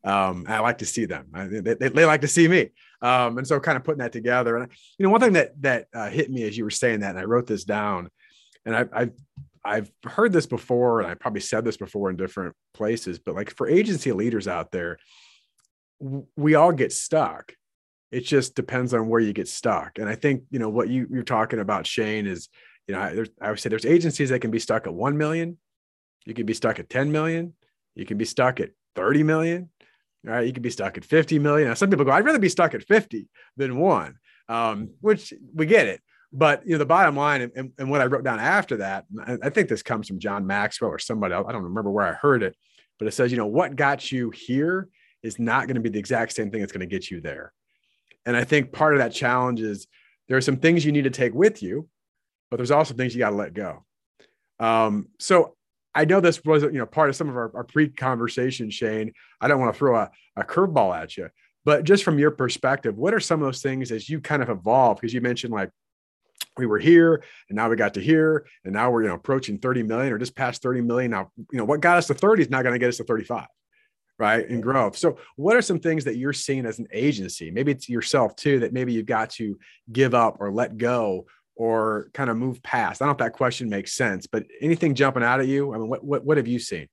Um, 0.04 0.46
I 0.48 0.60
like 0.60 0.78
to 0.80 0.86
see 0.86 1.06
them. 1.06 1.28
I, 1.34 1.48
they, 1.48 1.74
they, 1.74 2.06
like 2.06 2.22
to 2.22 2.28
see 2.28 2.48
me. 2.48 2.70
Um, 3.02 3.40
and 3.40 3.48
so 3.48 3.60
kind 3.60 3.76
of 3.76 3.84
putting 3.84 4.00
that 4.00 4.14
together. 4.14 4.56
And 4.56 4.72
you 4.98 5.04
know, 5.04 5.10
one 5.10 5.20
thing 5.20 5.34
that 5.34 5.60
that 5.62 5.88
uh, 5.94 6.10
hit 6.10 6.32
me 6.32 6.44
as 6.44 6.58
you 6.58 6.64
were 6.64 6.70
saying 6.70 7.02
that, 7.02 7.12
and 7.12 7.20
I 7.20 7.24
wrote 7.24 7.48
this 7.48 7.64
down, 7.64 8.10
and 8.66 8.76
I, 8.76 8.86
I've 8.94 9.12
I've 9.68 9.92
heard 10.06 10.34
this 10.34 10.46
before, 10.46 11.02
and 11.02 11.10
I 11.10 11.14
probably 11.16 11.42
said 11.42 11.66
this 11.66 11.78
before 11.78 12.10
in 12.10 12.16
different 12.16 12.56
places, 12.74 13.20
but 13.20 13.36
like 13.36 13.56
for 13.56 13.68
agency 13.68 14.12
leaders 14.12 14.48
out 14.48 14.72
there, 14.72 14.98
we 16.36 16.56
all 16.56 16.72
get 16.72 16.92
stuck. 16.92 17.54
It 18.12 18.22
just 18.22 18.56
depends 18.56 18.94
on 18.94 19.10
where 19.10 19.20
you 19.20 19.34
get 19.34 19.48
stuck. 19.48 20.00
And 20.00 20.08
I 20.08 20.16
think 20.16 20.44
you 20.50 20.60
know 20.60 20.70
what 20.70 20.90
you, 20.90 21.08
you're 21.12 21.24
talking 21.24 21.60
about, 21.60 21.86
Shane, 21.86 22.26
is 22.28 22.50
you 22.88 22.96
know, 22.96 23.14
there's, 23.14 23.30
I 23.42 23.50
would 23.50 23.60
say 23.60 23.70
there's 23.70 23.86
agencies 23.86 24.30
that 24.30 24.40
can 24.40 24.52
be 24.52 24.60
stuck 24.60 24.88
at 24.88 24.94
1 24.94 25.18
million. 25.18 25.58
You 26.26 26.34
can 26.34 26.46
be 26.46 26.54
stuck 26.54 26.80
at 26.80 26.90
10 26.90 27.12
million. 27.12 27.54
You 27.96 28.06
can 28.06 28.18
be 28.18 28.26
stuck 28.26 28.62
at 28.62 28.70
30 28.96 29.24
million 29.24 29.70
right? 30.28 30.46
You 30.46 30.54
could 30.54 30.64
be 30.64 30.70
stuck 30.70 30.98
at 30.98 31.06
50 31.06 31.40
million. 31.40 31.68
Now, 31.70 31.74
some 31.74 31.90
people 31.90 32.06
go, 32.06 32.12
I'd 32.12 32.26
rather 32.26 32.40
be 32.40 32.50
stuck 32.50 32.74
at 32.74 32.84
50 32.84 33.28
than 33.56 33.78
one, 33.78 34.16
um, 34.50 34.92
which 35.02 35.34
we 35.54 35.66
get 35.66 35.88
it. 35.88 36.02
But 36.34 36.66
you 36.66 36.74
know, 36.74 36.78
the 36.78 36.86
bottom 36.86 37.16
line 37.16 37.50
and, 37.56 37.72
and, 37.78 37.90
what 37.90 38.02
I 38.02 38.06
wrote 38.06 38.24
down 38.24 38.40
after 38.40 38.78
that, 38.78 39.06
I 39.42 39.50
think 39.50 39.70
this 39.70 39.82
comes 39.82 40.08
from 40.08 40.20
John 40.20 40.46
Maxwell 40.46 40.92
or 40.92 41.00
somebody 41.00 41.34
else. 41.34 41.46
I 41.48 41.54
don't 41.54 41.64
remember 41.64 41.90
where 41.90 42.06
I 42.06 42.14
heard 42.14 42.44
it, 42.44 42.56
but 43.00 43.08
it 43.08 43.14
says, 43.14 43.32
you 43.32 43.38
know, 43.38 43.48
what 43.48 43.76
got 43.76 44.12
you 44.12 44.30
here 44.32 44.90
is 45.24 45.40
not 45.40 45.68
going 45.68 45.76
to 45.76 45.82
be 45.82 45.90
the 45.90 46.00
exact 46.00 46.34
same 46.34 46.52
thing 46.52 46.60
that's 46.60 46.74
going 46.74 46.88
to 46.88 46.94
get 46.96 47.10
you 47.10 47.22
there. 47.22 47.54
And 48.26 48.36
I 48.36 48.44
think 48.44 48.74
part 48.74 48.94
of 48.94 49.00
that 49.00 49.14
challenge 49.14 49.62
is 49.62 49.88
there 50.28 50.38
are 50.38 50.42
some 50.42 50.58
things 50.58 50.84
you 50.84 50.92
need 50.92 51.06
to 51.06 51.10
take 51.10 51.34
with 51.34 51.64
you, 51.64 51.88
but 52.52 52.58
there's 52.58 52.72
also 52.72 52.94
things 52.94 53.16
you 53.16 53.20
got 53.20 53.30
to 53.30 53.36
let 53.36 53.54
go. 53.54 53.86
Um, 54.60 55.08
so 55.20 55.56
I 55.96 56.06
know 56.06 56.20
this 56.20 56.44
was 56.44 56.64
you 56.64 56.72
know 56.74 56.86
part 56.86 57.10
of 57.10 57.16
some 57.16 57.30
of 57.30 57.38
our, 57.38 57.52
our 57.56 57.64
pre-conversation, 57.64 58.70
Shane. 58.70 59.14
I 59.40 59.48
don't 59.48 59.60
want 59.60 59.74
to 59.74 59.78
throw 59.78 59.98
a, 59.98 60.12
a 60.36 60.44
curveball 60.44 60.96
at 60.96 61.16
you, 61.16 61.30
but 61.66 61.86
just 61.86 62.04
from 62.04 62.20
your 62.20 62.32
perspective, 62.32 62.98
what 62.98 63.14
are 63.14 63.20
some 63.20 63.42
of 63.42 63.48
those 63.48 63.62
things 63.62 63.92
as 63.92 64.10
you 64.10 64.20
kind 64.20 64.44
of 64.44 64.50
evolve? 64.50 64.98
Because 64.98 65.14
you 65.14 65.22
mentioned 65.22 65.54
like 65.54 65.70
we 66.58 66.66
were 66.66 66.80
here 66.80 67.24
and 67.50 67.56
now 67.56 67.70
we 67.70 67.76
got 67.76 67.94
to 67.96 68.02
here 68.02 68.46
and 68.64 68.74
now 68.74 68.90
we're 68.90 69.04
you 69.04 69.10
know 69.10 69.16
approaching 69.16 69.58
30 69.58 69.84
million 69.84 70.14
or 70.14 70.18
just 70.18 70.36
past 70.36 70.62
30 70.62 70.82
million. 70.82 71.12
Now, 71.12 71.32
you 71.52 71.58
know, 71.58 71.66
what 71.66 71.82
got 71.82 71.98
us 71.98 72.08
to 72.08 72.14
30 72.14 72.44
is 72.44 72.50
not 72.50 72.64
going 72.64 72.74
to 72.74 72.80
get 72.80 72.90
us 72.90 72.98
to 72.98 73.04
35 73.04 73.48
right 74.20 74.50
in 74.50 74.62
growth 74.62 74.98
so 74.98 75.20
what 75.36 75.56
are 75.56 75.62
some 75.62 75.80
things 75.80 76.04
that 76.04 76.18
you're 76.18 76.34
seeing 76.34 76.66
as 76.66 76.80
an 76.80 76.88
agency 76.92 77.52
maybe 77.52 77.72
it's 77.72 77.88
yourself 77.88 78.36
too 78.36 78.60
that 78.60 78.74
maybe 78.74 78.92
you've 78.92 79.06
got 79.06 79.30
to 79.30 79.60
give 79.92 80.16
up 80.16 80.38
or 80.40 80.52
let 80.52 80.76
go 80.76 81.28
or 81.58 82.10
kind 82.14 82.30
of 82.30 82.38
move 82.38 82.64
past? 82.64 83.02
I 83.02 83.06
don't 83.06 83.10
know 83.20 83.26
if 83.26 83.32
that 83.32 83.36
question 83.36 83.68
makes 83.68 83.94
sense, 83.94 84.28
but 84.28 84.46
anything 84.62 84.96
jumping 84.96 85.24
out 85.24 85.40
at 85.40 85.48
you? 85.48 85.74
I 85.74 85.78
mean, 85.78 85.90
what 85.90 86.04
what, 86.04 86.24
what 86.24 86.38
have 86.38 86.48
you 86.48 86.60
seen? 86.60 86.88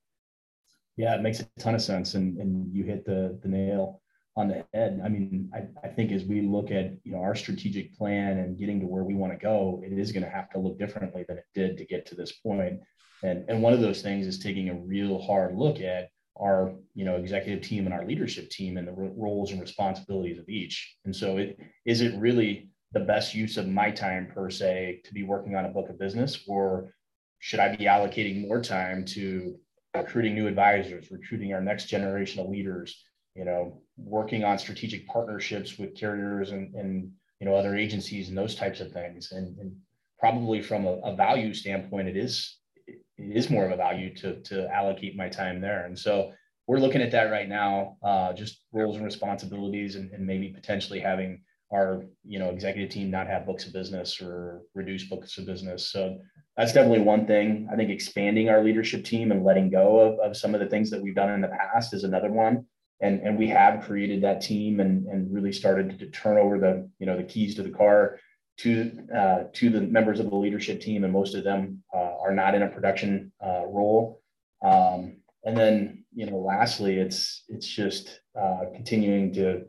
Yeah, 0.97 1.15
it 1.15 1.21
makes 1.21 1.39
a 1.39 1.47
ton 1.59 1.75
of 1.75 1.81
sense, 1.81 2.15
and 2.15 2.37
and 2.37 2.73
you 2.73 2.83
hit 2.83 3.05
the 3.05 3.39
the 3.41 3.47
nail 3.47 4.01
on 4.35 4.49
the 4.49 4.65
head. 4.73 5.01
I 5.03 5.07
mean, 5.07 5.49
I, 5.53 5.87
I 5.87 5.89
think 5.89 6.11
as 6.11 6.23
we 6.23 6.41
look 6.41 6.71
at 6.71 6.93
you 7.03 7.11
know 7.11 7.19
our 7.19 7.35
strategic 7.35 7.97
plan 7.97 8.39
and 8.39 8.57
getting 8.57 8.79
to 8.81 8.87
where 8.87 9.03
we 9.03 9.15
want 9.15 9.33
to 9.33 9.39
go, 9.39 9.81
it 9.85 9.97
is 9.97 10.11
going 10.11 10.23
to 10.23 10.29
have 10.29 10.49
to 10.51 10.59
look 10.59 10.77
differently 10.77 11.25
than 11.27 11.37
it 11.37 11.45
did 11.53 11.77
to 11.77 11.85
get 11.85 12.05
to 12.07 12.15
this 12.15 12.33
point. 12.33 12.79
And 13.23 13.45
and 13.47 13.61
one 13.61 13.73
of 13.73 13.81
those 13.81 14.01
things 14.01 14.27
is 14.27 14.39
taking 14.39 14.69
a 14.69 14.75
real 14.75 15.21
hard 15.21 15.55
look 15.55 15.79
at 15.79 16.09
our 16.37 16.73
you 16.93 17.05
know 17.05 17.15
executive 17.15 17.63
team 17.63 17.85
and 17.85 17.93
our 17.93 18.05
leadership 18.05 18.49
team 18.49 18.77
and 18.77 18.87
the 18.87 18.91
roles 18.91 19.51
and 19.51 19.61
responsibilities 19.61 20.37
of 20.37 20.49
each. 20.49 20.97
And 21.05 21.15
so 21.15 21.37
it 21.37 21.57
is 21.85 22.01
it 22.01 22.19
really 22.19 22.69
the 22.95 22.99
best 23.01 23.35
use 23.35 23.57
of 23.57 23.67
my 23.67 23.91
time 23.91 24.31
per 24.33 24.49
se 24.49 25.01
to 25.03 25.13
be 25.13 25.23
working 25.23 25.55
on 25.55 25.65
a 25.65 25.69
book 25.69 25.89
of 25.89 25.99
business 25.99 26.45
or 26.47 26.93
should 27.39 27.59
i 27.59 27.75
be 27.75 27.83
allocating 27.85 28.47
more 28.47 28.61
time 28.61 29.03
to 29.03 29.57
recruiting 29.93 30.33
new 30.33 30.47
advisors 30.47 31.11
recruiting 31.11 31.53
our 31.53 31.61
next 31.61 31.85
generation 31.87 32.39
of 32.39 32.49
leaders 32.49 33.03
you 33.35 33.43
know 33.43 33.81
working 33.97 34.43
on 34.43 34.57
strategic 34.57 35.07
partnerships 35.07 35.77
with 35.77 35.95
carriers 35.95 36.51
and, 36.51 36.73
and 36.75 37.11
you 37.39 37.47
know 37.47 37.55
other 37.55 37.75
agencies 37.75 38.29
and 38.29 38.37
those 38.37 38.55
types 38.55 38.79
of 38.79 38.91
things. 38.91 39.31
And, 39.31 39.57
and 39.59 39.75
probably 40.19 40.61
from 40.61 40.85
a, 40.85 40.93
a, 41.03 41.15
value 41.15 41.53
standpoint 41.53 42.07
it 42.07 42.17
is 42.17 42.57
it 42.87 43.01
is 43.17 43.49
more 43.49 43.65
of 43.65 43.71
a 43.71 43.77
value 43.77 44.13
to 44.15 44.41
to 44.43 44.69
allocate 44.73 45.15
my 45.15 45.29
time 45.29 45.61
there. 45.61 45.85
And 45.85 45.97
so 45.97 46.33
we're 46.67 46.79
looking 46.79 47.01
at 47.01 47.11
that 47.11 47.31
right 47.31 47.47
now 47.47 47.97
uh, 48.03 48.33
just 48.33 48.63
roles 48.71 48.95
and 48.95 49.05
responsibilities 49.05 49.95
and, 49.95 50.11
and 50.11 50.25
maybe 50.25 50.49
potentially 50.49 50.99
having 50.99 51.43
our 51.71 52.03
you 52.23 52.39
know 52.39 52.49
executive 52.49 52.89
team 52.89 53.09
not 53.09 53.27
have 53.27 53.45
books 53.45 53.65
of 53.65 53.73
business 53.73 54.21
or 54.21 54.61
reduce 54.73 55.05
books 55.05 55.37
of 55.37 55.45
business. 55.45 55.91
So 55.91 56.19
that's 56.57 56.73
definitely 56.73 57.01
one 57.01 57.27
thing. 57.27 57.67
I 57.71 57.75
think 57.75 57.89
expanding 57.89 58.49
our 58.49 58.63
leadership 58.63 59.03
team 59.03 59.31
and 59.31 59.43
letting 59.43 59.69
go 59.69 59.99
of, 59.99 60.19
of 60.19 60.37
some 60.37 60.53
of 60.53 60.61
the 60.61 60.67
things 60.67 60.89
that 60.89 61.01
we've 61.01 61.15
done 61.15 61.31
in 61.31 61.41
the 61.41 61.49
past 61.49 61.93
is 61.93 62.03
another 62.03 62.31
one 62.31 62.65
and 63.01 63.21
and 63.21 63.37
we 63.37 63.47
have 63.47 63.83
created 63.83 64.21
that 64.21 64.41
team 64.41 64.79
and 64.79 65.05
and 65.07 65.33
really 65.33 65.51
started 65.51 65.99
to 65.99 66.09
turn 66.09 66.37
over 66.37 66.59
the 66.59 66.89
you 66.99 67.05
know 67.05 67.17
the 67.17 67.23
keys 67.23 67.55
to 67.55 67.63
the 67.63 67.69
car 67.69 68.19
to 68.57 68.91
uh, 69.15 69.43
to 69.53 69.69
the 69.69 69.81
members 69.81 70.19
of 70.19 70.29
the 70.29 70.35
leadership 70.35 70.79
team 70.79 71.03
and 71.03 71.11
most 71.11 71.35
of 71.35 71.43
them 71.43 71.83
uh, 71.93 72.13
are 72.21 72.33
not 72.33 72.55
in 72.55 72.63
a 72.63 72.69
production 72.69 73.31
uh, 73.45 73.65
role 73.67 74.21
um, 74.63 75.17
and 75.43 75.57
then 75.57 76.05
you 76.13 76.25
know 76.25 76.37
lastly 76.37 76.95
it's 76.95 77.43
it's 77.49 77.67
just 77.67 78.21
uh, 78.39 78.61
continuing 78.73 79.33
to 79.33 79.65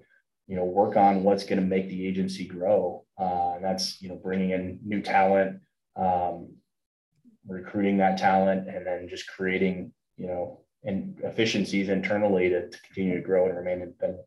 you 0.46 0.56
know, 0.56 0.64
work 0.64 0.96
on 0.96 1.24
what's 1.24 1.44
going 1.44 1.60
to 1.60 1.66
make 1.66 1.88
the 1.88 2.06
agency 2.06 2.46
grow. 2.46 3.04
Uh, 3.18 3.54
and 3.56 3.64
that's, 3.64 4.00
you 4.00 4.08
know, 4.08 4.16
bringing 4.16 4.50
in 4.50 4.78
new 4.84 5.02
talent, 5.02 5.60
um, 5.96 6.54
recruiting 7.46 7.98
that 7.98 8.18
talent, 8.18 8.68
and 8.68 8.86
then 8.86 9.08
just 9.08 9.26
creating, 9.26 9.92
you 10.16 10.26
know, 10.26 10.60
and 10.86 11.18
efficiencies 11.24 11.88
internally 11.88 12.48
to, 12.48 12.70
to 12.70 12.78
continue 12.82 13.16
to 13.16 13.20
grow 13.20 13.46
and 13.46 13.56
remain 13.56 13.82
independent. 13.82 14.24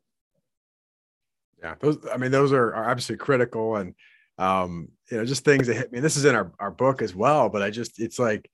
Yeah, 1.61 1.75
those. 1.79 1.97
I 2.11 2.17
mean, 2.17 2.31
those 2.31 2.53
are, 2.53 2.73
are 2.73 2.89
absolutely 2.89 3.23
critical, 3.25 3.77
and 3.77 3.95
um, 4.37 4.89
you 5.09 5.17
know, 5.17 5.25
just 5.25 5.43
things 5.43 5.67
that 5.67 5.75
hit 5.75 5.91
me. 5.91 5.99
this 5.99 6.15
is 6.15 6.25
in 6.25 6.35
our 6.35 6.51
our 6.59 6.71
book 6.71 7.01
as 7.01 7.15
well, 7.15 7.49
but 7.49 7.61
I 7.61 7.69
just 7.69 7.99
it's 7.99 8.19
like 8.19 8.49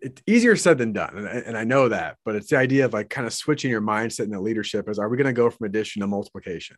it's 0.00 0.22
easier 0.26 0.56
said 0.56 0.78
than 0.78 0.92
done, 0.92 1.16
and 1.16 1.28
I, 1.28 1.32
and 1.32 1.56
I 1.56 1.64
know 1.64 1.88
that. 1.88 2.16
But 2.24 2.36
it's 2.36 2.48
the 2.48 2.56
idea 2.56 2.84
of 2.84 2.92
like 2.92 3.10
kind 3.10 3.26
of 3.26 3.32
switching 3.32 3.70
your 3.70 3.80
mindset 3.80 4.24
in 4.24 4.30
the 4.30 4.40
leadership. 4.40 4.88
Is 4.88 4.98
are 4.98 5.08
we 5.08 5.16
going 5.16 5.26
to 5.26 5.32
go 5.32 5.50
from 5.50 5.66
addition 5.66 6.00
to 6.00 6.06
multiplication? 6.06 6.76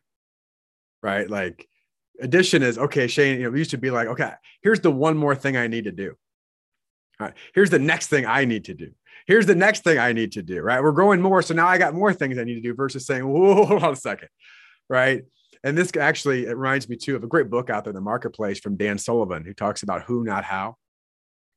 Right, 1.02 1.28
like 1.28 1.66
addition 2.20 2.62
is 2.62 2.78
okay. 2.78 3.06
Shane, 3.06 3.38
you 3.38 3.44
know, 3.44 3.50
we 3.50 3.58
used 3.58 3.70
to 3.70 3.78
be 3.78 3.90
like, 3.90 4.08
okay, 4.08 4.32
here's 4.62 4.80
the 4.80 4.90
one 4.90 5.16
more 5.16 5.34
thing 5.34 5.56
I 5.56 5.66
need 5.66 5.84
to 5.84 5.92
do. 5.92 6.14
All 7.20 7.28
right, 7.28 7.34
here's 7.54 7.70
the 7.70 7.78
next 7.78 8.08
thing 8.08 8.26
I 8.26 8.44
need 8.44 8.64
to 8.64 8.74
do 8.74 8.90
here's 9.26 9.46
the 9.46 9.54
next 9.54 9.84
thing 9.84 9.98
I 9.98 10.12
need 10.12 10.32
to 10.32 10.42
do, 10.42 10.60
right? 10.60 10.82
We're 10.82 10.92
growing 10.92 11.20
more. 11.20 11.42
So 11.42 11.54
now 11.54 11.66
I 11.66 11.78
got 11.78 11.94
more 11.94 12.12
things 12.12 12.38
I 12.38 12.44
need 12.44 12.54
to 12.54 12.60
do 12.60 12.74
versus 12.74 13.06
saying, 13.06 13.26
whoa, 13.26 13.64
hold 13.66 13.82
on 13.82 13.92
a 13.92 13.96
second, 13.96 14.28
right? 14.88 15.24
And 15.62 15.78
this 15.78 15.92
actually, 15.98 16.46
it 16.46 16.56
reminds 16.56 16.88
me 16.88 16.96
too 16.96 17.16
of 17.16 17.24
a 17.24 17.26
great 17.26 17.48
book 17.48 17.70
out 17.70 17.84
there 17.84 17.90
in 17.90 17.94
the 17.94 18.00
marketplace 18.00 18.60
from 18.60 18.76
Dan 18.76 18.98
Sullivan, 18.98 19.44
who 19.44 19.54
talks 19.54 19.82
about 19.82 20.02
who, 20.02 20.24
not 20.24 20.44
how, 20.44 20.76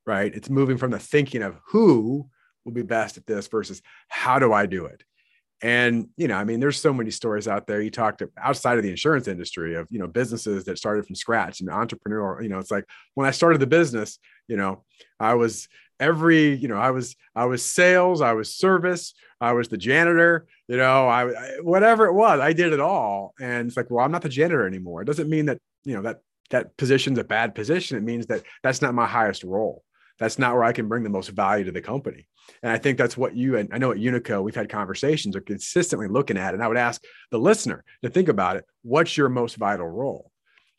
right? 0.06 0.34
It's 0.34 0.48
moving 0.48 0.78
from 0.78 0.90
the 0.90 0.98
thinking 0.98 1.42
of 1.42 1.56
who 1.66 2.28
will 2.64 2.72
be 2.72 2.82
best 2.82 3.18
at 3.18 3.26
this 3.26 3.48
versus 3.48 3.82
how 4.08 4.38
do 4.38 4.52
I 4.52 4.66
do 4.66 4.86
it? 4.86 5.02
And, 5.60 6.08
you 6.16 6.28
know, 6.28 6.36
I 6.36 6.44
mean, 6.44 6.60
there's 6.60 6.80
so 6.80 6.92
many 6.92 7.10
stories 7.10 7.48
out 7.48 7.66
there. 7.66 7.82
You 7.82 7.90
talked 7.90 8.22
outside 8.40 8.78
of 8.78 8.84
the 8.84 8.90
insurance 8.90 9.26
industry 9.26 9.74
of, 9.74 9.88
you 9.90 9.98
know, 9.98 10.06
businesses 10.06 10.64
that 10.64 10.78
started 10.78 11.06
from 11.06 11.16
scratch 11.16 11.60
and 11.60 11.68
entrepreneur, 11.68 12.40
you 12.40 12.48
know, 12.48 12.58
it's 12.58 12.70
like 12.70 12.84
when 13.14 13.26
I 13.26 13.32
started 13.32 13.60
the 13.60 13.66
business, 13.66 14.18
you 14.46 14.56
know, 14.56 14.84
I 15.18 15.34
was 15.34 15.68
every 16.00 16.54
you 16.54 16.68
know 16.68 16.76
i 16.76 16.90
was 16.90 17.16
i 17.34 17.44
was 17.44 17.64
sales 17.64 18.20
i 18.20 18.32
was 18.32 18.54
service 18.54 19.14
i 19.40 19.52
was 19.52 19.68
the 19.68 19.76
janitor 19.76 20.46
you 20.68 20.76
know 20.76 21.08
I, 21.08 21.28
I, 21.28 21.48
whatever 21.62 22.06
it 22.06 22.12
was 22.12 22.40
i 22.40 22.52
did 22.52 22.72
it 22.72 22.80
all. 22.80 23.34
And 23.40 23.68
it's 23.68 23.76
like 23.76 23.90
well 23.90 24.04
i'm 24.04 24.12
not 24.12 24.22
the 24.22 24.28
janitor 24.28 24.66
anymore. 24.66 25.02
It 25.02 25.06
doesn't 25.06 25.28
mean 25.28 25.46
that 25.46 25.58
you 25.84 25.94
know 25.96 26.02
that 26.02 26.20
that 26.50 26.76
position's 26.78 27.18
a 27.18 27.24
bad 27.24 27.54
position. 27.54 27.98
It 27.98 28.02
means 28.02 28.26
that 28.26 28.42
that's 28.62 28.80
not 28.80 28.94
my 28.94 29.06
highest 29.06 29.44
role 29.44 29.82
that's 30.18 30.38
not 30.38 30.54
where 30.54 30.64
i 30.64 30.72
can 30.72 30.88
bring 30.88 31.02
the 31.02 31.10
most 31.10 31.28
value 31.30 31.64
to 31.64 31.72
the 31.72 31.80
company 31.80 32.26
and 32.62 32.72
i 32.72 32.78
think 32.78 32.98
that's 32.98 33.16
what 33.16 33.36
you 33.36 33.56
and 33.56 33.68
i 33.72 33.78
know 33.78 33.92
at 33.92 33.98
unico 33.98 34.42
we've 34.42 34.54
had 34.54 34.68
conversations 34.68 35.36
are 35.36 35.40
consistently 35.40 36.08
looking 36.08 36.36
at 36.36 36.54
and 36.54 36.62
i 36.62 36.68
would 36.68 36.76
ask 36.76 37.02
the 37.30 37.38
listener 37.38 37.84
to 38.02 38.10
think 38.10 38.28
about 38.28 38.56
it 38.56 38.64
what's 38.82 39.16
your 39.16 39.28
most 39.28 39.56
vital 39.56 39.88
role 39.88 40.30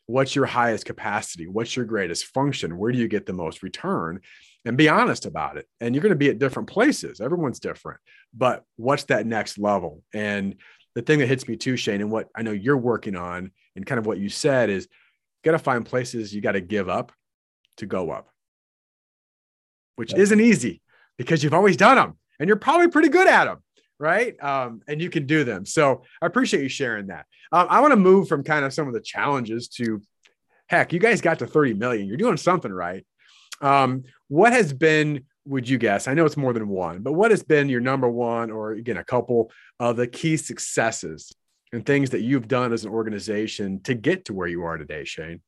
what's 0.06 0.34
your 0.34 0.46
highest 0.46 0.84
capacity 0.84 1.46
what's 1.46 1.76
your 1.76 1.84
greatest 1.84 2.26
function 2.26 2.78
where 2.78 2.92
do 2.92 2.98
you 2.98 3.08
get 3.08 3.26
the 3.26 3.32
most 3.32 3.62
return 3.62 4.20
and 4.64 4.76
be 4.76 4.88
honest 4.88 5.26
about 5.26 5.56
it. 5.56 5.66
And 5.80 5.94
you're 5.94 6.02
going 6.02 6.10
to 6.10 6.16
be 6.16 6.28
at 6.28 6.38
different 6.38 6.68
places. 6.68 7.20
Everyone's 7.20 7.60
different. 7.60 8.00
But 8.34 8.64
what's 8.76 9.04
that 9.04 9.26
next 9.26 9.58
level? 9.58 10.02
And 10.12 10.56
the 10.94 11.02
thing 11.02 11.20
that 11.20 11.28
hits 11.28 11.48
me 11.48 11.56
too, 11.56 11.76
Shane, 11.76 12.00
and 12.00 12.10
what 12.10 12.28
I 12.34 12.42
know 12.42 12.52
you're 12.52 12.76
working 12.76 13.16
on, 13.16 13.52
and 13.76 13.86
kind 13.86 13.98
of 13.98 14.06
what 14.06 14.18
you 14.18 14.28
said 14.28 14.68
is 14.68 14.88
got 15.44 15.52
to 15.52 15.58
find 15.58 15.86
places 15.86 16.34
you 16.34 16.40
got 16.40 16.52
to 16.52 16.60
give 16.60 16.88
up 16.88 17.12
to 17.78 17.86
go 17.86 18.10
up, 18.10 18.28
which 20.00 20.14
isn't 20.14 20.40
easy 20.40 20.80
because 21.18 21.44
you've 21.44 21.52
always 21.52 21.76
done 21.76 21.96
them 21.96 22.16
and 22.38 22.48
you're 22.48 22.56
probably 22.56 22.88
pretty 22.88 23.10
good 23.10 23.28
at 23.28 23.44
them. 23.44 23.58
Right. 23.98 24.34
Um, 24.42 24.80
and 24.88 24.98
you 24.98 25.10
can 25.10 25.26
do 25.26 25.44
them. 25.44 25.66
So 25.66 26.04
I 26.22 26.26
appreciate 26.26 26.62
you 26.62 26.70
sharing 26.70 27.08
that. 27.08 27.26
Um, 27.52 27.66
I 27.68 27.80
want 27.80 27.92
to 27.92 27.96
move 27.96 28.26
from 28.26 28.42
kind 28.42 28.64
of 28.64 28.72
some 28.72 28.88
of 28.88 28.94
the 28.94 29.02
challenges 29.02 29.68
to 29.76 30.00
heck, 30.70 30.94
you 30.94 31.00
guys 31.00 31.20
got 31.20 31.40
to 31.40 31.46
30 31.46 31.74
million. 31.74 32.06
You're 32.06 32.16
doing 32.16 32.38
something 32.38 32.72
right. 32.72 33.04
Um, 33.60 34.04
what 34.28 34.54
has 34.54 34.72
been, 34.72 35.26
would 35.44 35.68
you 35.68 35.76
guess? 35.76 36.08
I 36.08 36.14
know 36.14 36.24
it's 36.24 36.38
more 36.38 36.54
than 36.54 36.66
one, 36.66 37.02
but 37.02 37.12
what 37.12 37.30
has 37.30 37.42
been 37.42 37.68
your 37.68 37.82
number 37.82 38.08
one, 38.08 38.50
or 38.50 38.72
again, 38.72 38.96
a 38.96 39.04
couple 39.04 39.52
of 39.78 39.96
the 39.96 40.06
key 40.06 40.38
successes 40.38 41.30
and 41.74 41.84
things 41.84 42.08
that 42.10 42.22
you've 42.22 42.48
done 42.48 42.72
as 42.72 42.86
an 42.86 42.90
organization 42.90 43.82
to 43.82 43.92
get 43.92 44.24
to 44.24 44.32
where 44.32 44.48
you 44.48 44.62
are 44.62 44.78
today, 44.78 45.04
Shane? 45.04 45.42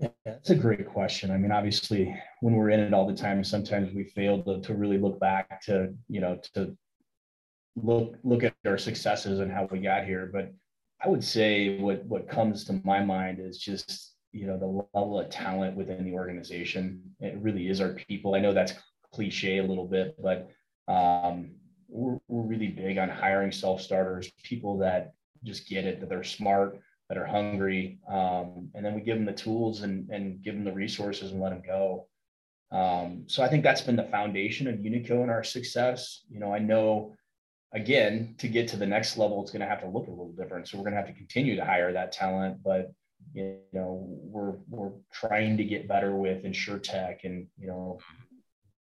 Yeah, 0.00 0.08
that's 0.24 0.50
a 0.50 0.54
great 0.54 0.86
question. 0.88 1.30
I 1.30 1.36
mean, 1.36 1.52
obviously, 1.52 2.16
when 2.40 2.54
we're 2.54 2.70
in 2.70 2.80
it 2.80 2.94
all 2.94 3.06
the 3.06 3.14
time, 3.14 3.44
sometimes 3.44 3.92
we 3.94 4.04
fail 4.04 4.42
to, 4.44 4.60
to 4.62 4.74
really 4.74 4.98
look 4.98 5.20
back 5.20 5.60
to, 5.62 5.94
you 6.08 6.20
know, 6.20 6.40
to 6.54 6.74
look 7.76 8.16
look 8.24 8.42
at 8.42 8.54
our 8.66 8.78
successes 8.78 9.40
and 9.40 9.52
how 9.52 9.68
we 9.70 9.78
got 9.78 10.04
here. 10.04 10.30
But 10.32 10.52
I 11.02 11.08
would 11.08 11.22
say 11.22 11.78
what 11.78 12.04
what 12.06 12.28
comes 12.28 12.64
to 12.64 12.80
my 12.84 13.04
mind 13.04 13.40
is 13.40 13.58
just 13.58 14.14
you 14.32 14.46
know 14.46 14.58
the 14.58 14.86
level 14.94 15.20
of 15.20 15.28
talent 15.28 15.76
within 15.76 16.04
the 16.04 16.12
organization 16.12 17.02
it 17.18 17.36
really 17.40 17.68
is 17.68 17.80
our 17.80 17.94
people 18.08 18.34
i 18.34 18.40
know 18.40 18.52
that's 18.52 18.74
cliche 19.12 19.58
a 19.58 19.62
little 19.62 19.86
bit 19.86 20.14
but 20.22 20.48
um, 20.86 21.50
we're, 21.88 22.18
we're 22.28 22.46
really 22.46 22.68
big 22.68 22.98
on 22.98 23.08
hiring 23.08 23.50
self-starters 23.50 24.30
people 24.42 24.78
that 24.78 25.12
just 25.42 25.68
get 25.68 25.84
it 25.84 26.00
that 26.00 26.08
they're 26.08 26.22
smart 26.22 26.78
that 27.10 27.18
are 27.18 27.26
hungry 27.26 27.98
um, 28.08 28.70
and 28.74 28.82
then 28.82 28.94
we 28.94 29.02
give 29.02 29.16
them 29.16 29.26
the 29.26 29.32
tools 29.32 29.82
and, 29.82 30.08
and 30.08 30.42
give 30.42 30.54
them 30.54 30.64
the 30.64 30.72
resources 30.72 31.32
and 31.32 31.40
let 31.40 31.50
them 31.50 31.62
go. 31.66 32.06
Um, 32.72 33.24
so 33.26 33.42
i 33.42 33.48
think 33.48 33.64
that's 33.64 33.82
been 33.82 33.96
the 33.96 34.04
foundation 34.04 34.68
of 34.68 34.76
unico 34.76 35.20
and 35.20 35.30
our 35.30 35.44
success. 35.44 36.24
You 36.30 36.40
know 36.40 36.54
i 36.54 36.58
know 36.58 37.14
again 37.74 38.34
to 38.38 38.48
get 38.48 38.68
to 38.68 38.76
the 38.76 38.86
next 38.86 39.18
level 39.18 39.42
it's 39.42 39.50
going 39.50 39.60
to 39.60 39.68
have 39.68 39.80
to 39.82 39.88
look 39.88 40.06
a 40.06 40.10
little 40.10 40.32
different. 40.32 40.68
So 40.68 40.78
we're 40.78 40.84
going 40.84 40.94
to 40.94 41.00
have 41.00 41.08
to 41.08 41.14
continue 41.14 41.56
to 41.56 41.64
hire 41.64 41.92
that 41.92 42.12
talent 42.12 42.62
but 42.62 42.92
you 43.34 43.58
know 43.72 44.06
we're 44.08 44.54
we're 44.68 44.92
trying 45.12 45.56
to 45.58 45.64
get 45.64 45.86
better 45.86 46.16
with 46.16 46.44
insurtech 46.44 47.18
and 47.24 47.46
you 47.58 47.66
know 47.66 47.98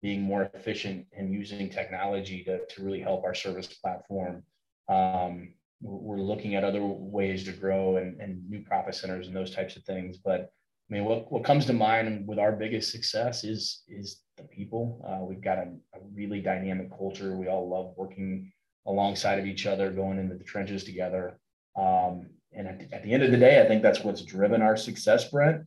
being 0.02 0.22
more 0.22 0.50
efficient 0.54 1.06
and 1.16 1.34
using 1.34 1.70
technology 1.70 2.44
to, 2.44 2.66
to 2.66 2.84
really 2.84 3.02
help 3.02 3.24
our 3.24 3.36
service 3.36 3.68
platform. 3.68 4.44
Um, 4.90 5.54
we're 5.82 6.18
looking 6.18 6.56
at 6.56 6.64
other 6.64 6.82
ways 6.84 7.44
to 7.46 7.52
grow 7.52 7.98
and, 7.98 8.20
and 8.22 8.48
new 8.50 8.62
profit 8.62 8.96
centers 8.96 9.28
and 9.28 9.36
those 9.36 9.54
types 9.54 9.76
of 9.76 9.84
things 9.84 10.18
but 10.18 10.52
i 10.90 10.94
mean 10.94 11.06
what, 11.06 11.32
what 11.32 11.44
comes 11.44 11.66
to 11.66 11.74
mind 11.74 12.28
with 12.28 12.40
our 12.40 12.52
biggest 12.52 12.92
success 12.92 13.44
is 13.44 13.84
is 13.88 14.22
the 14.38 14.44
people 14.44 15.04
uh, 15.08 15.24
we've 15.24 15.44
got 15.44 15.58
a, 15.58 15.72
a 15.96 16.00
really 16.14 16.42
dynamic 16.42 16.90
culture 16.90 17.36
we 17.36 17.48
all 17.48 17.70
love 17.70 17.94
working 17.98 18.52
alongside 18.88 19.40
of 19.40 19.46
each 19.46 19.66
other 19.66 19.92
going 19.92 20.18
into 20.20 20.36
the 20.36 20.44
trenches 20.44 20.84
together 20.84 21.40
um, 21.76 22.28
and 22.54 22.68
at, 22.68 22.94
at, 22.94 23.04
the 23.04 23.14
end 23.14 23.24
of 23.24 23.32
the 23.32 23.38
day, 23.38 23.62
I 23.62 23.68
think 23.68 23.82
that's 23.82 24.04
what's 24.04 24.24
driven 24.24 24.62
our 24.62 24.76
success, 24.76 25.30
Brent. 25.30 25.66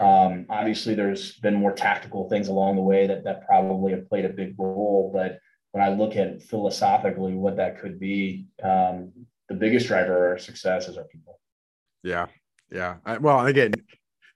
Um, 0.00 0.46
obviously, 0.48 0.94
there's 0.94 1.36
been 1.38 1.54
more 1.54 1.72
tactical 1.72 2.28
things 2.28 2.48
along 2.48 2.76
the 2.76 2.82
way 2.82 3.06
that 3.06 3.24
that 3.24 3.46
probably 3.46 3.92
have 3.92 4.08
played 4.08 4.24
a 4.24 4.30
big 4.30 4.54
role. 4.58 5.10
But 5.12 5.38
when 5.72 5.84
I 5.84 5.90
look 5.90 6.16
at 6.16 6.42
philosophically 6.42 7.34
what 7.34 7.56
that 7.56 7.78
could 7.80 8.00
be, 8.00 8.46
um, 8.62 9.12
the 9.48 9.54
biggest 9.54 9.86
driver 9.86 10.16
of 10.16 10.32
our 10.32 10.38
success 10.38 10.88
is 10.88 10.96
our 10.96 11.04
people. 11.04 11.38
Yeah, 12.02 12.26
yeah. 12.70 12.96
I, 13.04 13.18
well, 13.18 13.46
again, 13.46 13.72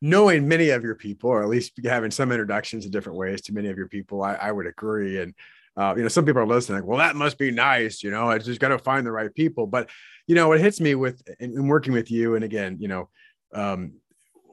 knowing 0.00 0.46
many 0.46 0.70
of 0.70 0.82
your 0.82 0.94
people, 0.94 1.30
or 1.30 1.42
at 1.42 1.48
least 1.48 1.72
having 1.84 2.10
some 2.10 2.30
introductions 2.30 2.84
in 2.84 2.90
different 2.90 3.18
ways 3.18 3.40
to 3.42 3.52
many 3.52 3.68
of 3.68 3.76
your 3.76 3.88
people, 3.88 4.22
I, 4.22 4.34
I 4.34 4.52
would 4.52 4.66
agree. 4.66 5.20
And 5.20 5.34
uh, 5.76 5.94
you 5.96 6.02
know, 6.02 6.08
some 6.08 6.24
people 6.24 6.40
are 6.40 6.46
listening, 6.46 6.80
like, 6.80 6.88
well, 6.88 6.98
that 6.98 7.16
must 7.16 7.38
be 7.38 7.50
nice. 7.50 8.02
You 8.02 8.10
know, 8.10 8.30
I 8.30 8.38
just 8.38 8.60
got 8.60 8.68
to 8.68 8.78
find 8.78 9.06
the 9.06 9.12
right 9.12 9.34
people. 9.34 9.66
But 9.66 9.90
you 10.26 10.34
know, 10.34 10.48
what 10.48 10.60
hits 10.60 10.80
me 10.80 10.94
with 10.94 11.22
in, 11.38 11.52
in 11.52 11.68
working 11.68 11.92
with 11.92 12.10
you, 12.10 12.34
and 12.34 12.44
again, 12.44 12.78
you 12.80 12.88
know, 12.88 13.10
um, 13.54 13.92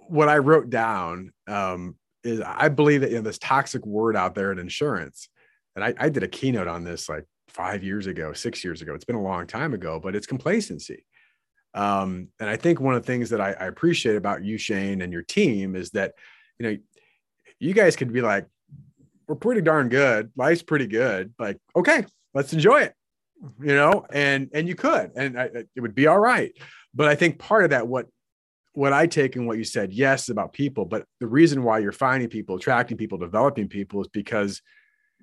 what 0.07 0.27
I 0.27 0.39
wrote 0.39 0.69
down 0.69 1.31
um, 1.47 1.95
is 2.23 2.41
I 2.41 2.69
believe 2.69 3.01
that 3.01 3.11
you 3.11 3.17
know 3.17 3.21
this 3.21 3.37
toxic 3.37 3.85
word 3.85 4.15
out 4.15 4.35
there 4.35 4.51
in 4.51 4.59
insurance, 4.59 5.29
and 5.75 5.83
I, 5.85 5.93
I 5.97 6.09
did 6.09 6.23
a 6.23 6.27
keynote 6.27 6.67
on 6.67 6.83
this 6.83 7.07
like 7.07 7.25
five 7.53 7.83
years 7.83 8.07
ago, 8.07 8.33
six 8.33 8.63
years 8.63 8.81
ago. 8.81 8.93
It's 8.93 9.05
been 9.05 9.15
a 9.15 9.21
long 9.21 9.47
time 9.47 9.73
ago, 9.73 9.99
but 10.01 10.15
it's 10.15 10.27
complacency. 10.27 11.05
Um, 11.73 12.29
and 12.39 12.49
I 12.49 12.55
think 12.55 12.79
one 12.79 12.95
of 12.95 13.01
the 13.01 13.07
things 13.07 13.29
that 13.31 13.41
I, 13.41 13.51
I 13.53 13.65
appreciate 13.65 14.15
about 14.15 14.43
you, 14.43 14.57
Shane, 14.57 15.01
and 15.01 15.11
your 15.11 15.23
team 15.23 15.75
is 15.75 15.89
that, 15.91 16.13
you 16.59 16.67
know, 16.67 16.77
you 17.59 17.73
guys 17.73 17.95
could 17.95 18.13
be 18.13 18.21
like, 18.21 18.47
we're 19.27 19.35
pretty 19.35 19.61
darn 19.61 19.89
good. 19.89 20.31
Life's 20.35 20.61
pretty 20.61 20.87
good. 20.87 21.33
Like, 21.39 21.57
okay, 21.75 22.05
let's 22.33 22.53
enjoy 22.53 22.81
it 22.81 22.93
you 23.59 23.75
know, 23.75 24.05
and 24.11 24.49
and 24.53 24.67
you 24.67 24.75
could, 24.75 25.11
and 25.15 25.39
I, 25.39 25.49
it 25.75 25.81
would 25.81 25.95
be 25.95 26.07
all 26.07 26.19
right. 26.19 26.51
But 26.93 27.07
I 27.07 27.15
think 27.15 27.39
part 27.39 27.63
of 27.63 27.71
that, 27.71 27.87
what 27.87 28.07
what 28.73 28.93
I 28.93 29.07
take 29.07 29.35
and 29.35 29.45
what 29.45 29.57
you 29.57 29.63
said, 29.63 29.93
yes, 29.93 30.29
about 30.29 30.53
people, 30.53 30.85
but 30.85 31.05
the 31.19 31.27
reason 31.27 31.63
why 31.63 31.79
you're 31.79 31.91
finding 31.91 32.29
people, 32.29 32.55
attracting 32.55 32.97
people, 32.97 33.17
developing 33.17 33.67
people 33.67 34.01
is 34.01 34.07
because 34.07 34.61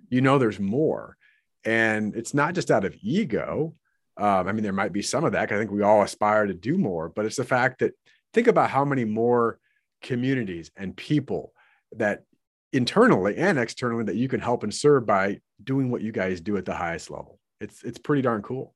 you 0.08 0.20
know 0.20 0.38
there's 0.38 0.60
more, 0.60 1.16
and 1.64 2.14
it's 2.16 2.34
not 2.34 2.54
just 2.54 2.70
out 2.70 2.84
of 2.84 2.96
ego. 3.02 3.74
Um, 4.16 4.48
I 4.48 4.52
mean, 4.52 4.62
there 4.62 4.72
might 4.72 4.92
be 4.92 5.02
some 5.02 5.24
of 5.24 5.32
that. 5.32 5.50
I 5.50 5.58
think 5.58 5.70
we 5.70 5.82
all 5.82 6.02
aspire 6.02 6.46
to 6.46 6.54
do 6.54 6.76
more, 6.76 7.08
but 7.08 7.24
it's 7.26 7.36
the 7.36 7.44
fact 7.44 7.80
that 7.80 7.94
think 8.34 8.46
about 8.46 8.70
how 8.70 8.84
many 8.84 9.04
more 9.04 9.58
communities 10.02 10.70
and 10.76 10.96
people 10.96 11.52
that 11.96 12.24
internally 12.72 13.36
and 13.36 13.58
externally 13.58 14.04
that 14.04 14.16
you 14.16 14.28
can 14.28 14.40
help 14.40 14.62
and 14.62 14.72
serve 14.72 15.06
by 15.06 15.40
doing 15.62 15.90
what 15.90 16.02
you 16.02 16.12
guys 16.12 16.40
do 16.40 16.56
at 16.56 16.64
the 16.64 16.72
highest 16.74 17.10
level 17.10 17.38
it's 17.60 17.82
it's 17.82 17.98
pretty 17.98 18.22
darn 18.22 18.40
cool 18.42 18.74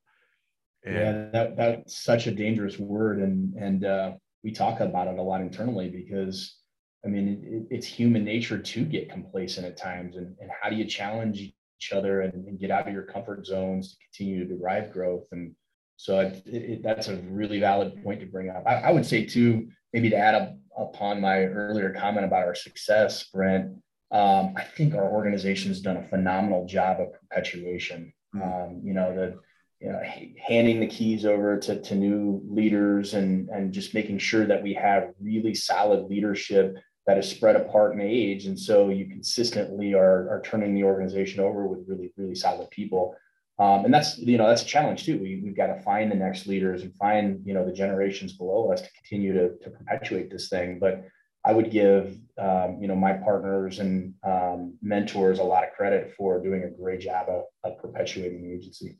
And 0.85 0.95
yeah, 0.95 1.29
that, 1.31 1.57
that's 1.57 2.03
such 2.03 2.27
a 2.27 2.31
dangerous 2.31 2.77
word. 2.77 3.19
And, 3.19 3.53
and 3.55 3.85
uh, 3.85 4.11
we 4.43 4.51
talk 4.51 4.79
about 4.79 5.07
it 5.07 5.17
a 5.17 5.21
lot 5.21 5.41
internally 5.41 5.89
because 5.89 6.59
I 7.03 7.07
mean, 7.07 7.67
it, 7.69 7.75
it's 7.75 7.87
human 7.87 8.23
nature 8.23 8.57
to 8.57 8.85
get 8.85 9.11
complacent 9.11 9.65
at 9.65 9.77
times. 9.77 10.15
And, 10.15 10.35
and 10.39 10.49
how 10.59 10.69
do 10.69 10.75
you 10.75 10.85
challenge 10.85 11.53
each 11.79 11.91
other 11.91 12.21
and, 12.21 12.47
and, 12.47 12.59
get 12.59 12.71
out 12.71 12.87
of 12.87 12.93
your 12.93 13.03
comfort 13.03 13.45
zones 13.45 13.91
to 13.91 13.97
continue 14.05 14.47
to 14.47 14.55
derive 14.55 14.91
growth? 14.91 15.27
And 15.31 15.55
so 15.97 16.19
it, 16.19 16.43
it, 16.45 16.83
that's 16.83 17.07
a 17.07 17.17
really 17.29 17.59
valid 17.59 18.03
point 18.03 18.19
to 18.21 18.25
bring 18.25 18.49
up. 18.49 18.63
I, 18.65 18.75
I 18.75 18.91
would 18.91 19.05
say, 19.05 19.25
too, 19.25 19.67
maybe 19.93 20.09
to 20.09 20.17
add 20.17 20.35
up 20.35 20.57
upon 20.77 21.21
my 21.21 21.45
earlier 21.45 21.93
comment 21.93 22.25
about 22.25 22.43
our 22.43 22.55
success, 22.55 23.29
Brent, 23.29 23.71
um, 24.11 24.53
I 24.55 24.63
think 24.63 24.93
our 24.93 25.09
organization 25.09 25.69
has 25.69 25.81
done 25.81 25.97
a 25.97 26.03
phenomenal 26.03 26.65
job 26.65 26.99
of 26.99 27.13
perpetuation. 27.13 28.13
Hmm. 28.33 28.41
Um, 28.41 28.81
you 28.83 28.93
know, 28.93 29.15
the 29.15 29.39
you 29.79 29.91
know, 29.91 30.01
handing 30.41 30.79
the 30.79 30.87
keys 30.87 31.25
over 31.25 31.59
to, 31.59 31.81
to 31.81 31.95
new 31.95 32.41
leaders 32.47 33.13
and, 33.13 33.49
and 33.49 33.73
just 33.73 33.93
making 33.93 34.17
sure 34.17 34.45
that 34.45 34.63
we 34.63 34.73
have 34.73 35.11
really 35.21 35.53
solid 35.53 36.09
leadership 36.09 36.75
that 37.07 37.17
is 37.17 37.29
spread 37.29 37.55
apart 37.55 37.93
in 37.93 38.01
age. 38.01 38.45
And 38.45 38.59
so 38.59 38.89
you 38.89 39.05
consistently 39.05 39.93
are, 39.93 40.29
are 40.29 40.41
turning 40.43 40.73
the 40.73 40.83
organization 40.83 41.39
over 41.39 41.67
with 41.67 41.87
really, 41.87 42.11
really 42.17 42.35
solid 42.35 42.69
people. 42.71 43.15
Um, 43.57 43.85
and 43.85 43.93
that's, 43.93 44.17
you 44.17 44.37
know, 44.37 44.47
that's 44.47 44.63
a 44.63 44.65
challenge 44.65 45.05
too. 45.05 45.17
We, 45.17 45.39
we've 45.43 45.55
got 45.55 45.67
to 45.67 45.81
find 45.81 46.11
the 46.11 46.15
next 46.15 46.45
leaders 46.45 46.81
and 46.81 46.93
find, 46.95 47.41
you 47.45 47.53
know, 47.53 47.65
the 47.65 47.71
generations 47.71 48.33
below 48.33 48.71
us 48.71 48.81
to 48.81 48.89
continue 48.91 49.33
to, 49.33 49.55
to 49.63 49.69
perpetuate 49.69 50.29
this 50.29 50.49
thing. 50.49 50.79
But 50.79 51.05
I 51.45 51.53
would 51.53 51.69
give, 51.71 52.17
um, 52.39 52.79
you 52.81 52.87
know, 52.87 52.95
my 52.95 53.13
partners 53.13 53.79
and 53.79 54.15
um, 54.23 54.77
mentors 54.81 55.39
a 55.39 55.43
lot 55.43 55.63
of 55.63 55.71
credit 55.73 56.13
for 56.17 56.41
doing 56.41 56.63
a 56.63 56.69
great 56.69 57.01
job 57.01 57.27
of, 57.29 57.43
of 57.63 57.77
perpetuating 57.77 58.41
the 58.41 58.51
agency. 58.51 58.97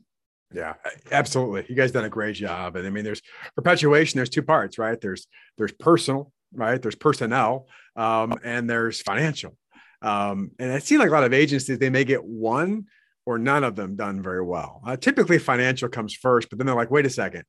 Yeah, 0.54 0.74
absolutely. 1.10 1.66
You 1.68 1.74
guys 1.74 1.90
done 1.90 2.04
a 2.04 2.08
great 2.08 2.36
job. 2.36 2.76
And 2.76 2.86
I 2.86 2.90
mean, 2.90 3.04
there's 3.04 3.20
perpetuation. 3.56 4.16
There's 4.16 4.30
two 4.30 4.44
parts, 4.44 4.78
right? 4.78 4.98
There's 5.00 5.26
there's 5.58 5.72
personal, 5.72 6.32
right? 6.56 6.80
There's 6.80 6.94
personnel, 6.94 7.68
um, 7.94 8.38
and 8.44 8.68
there's 8.68 9.02
financial. 9.02 9.56
Um, 10.02 10.50
and 10.58 10.72
it 10.72 10.82
seems 10.82 11.00
like 11.00 11.08
a 11.08 11.12
lot 11.12 11.24
of 11.24 11.32
agencies 11.32 11.78
they 11.78 11.90
may 11.90 12.04
get 12.04 12.24
one 12.24 12.86
or 13.24 13.38
none 13.38 13.64
of 13.64 13.74
them 13.76 13.96
done 13.96 14.22
very 14.22 14.42
well. 14.42 14.80
Uh, 14.86 14.96
typically, 14.96 15.38
financial 15.38 15.88
comes 15.88 16.14
first, 16.14 16.48
but 16.48 16.58
then 16.58 16.66
they're 16.66 16.76
like, 16.76 16.90
wait 16.90 17.06
a 17.06 17.10
second, 17.10 17.44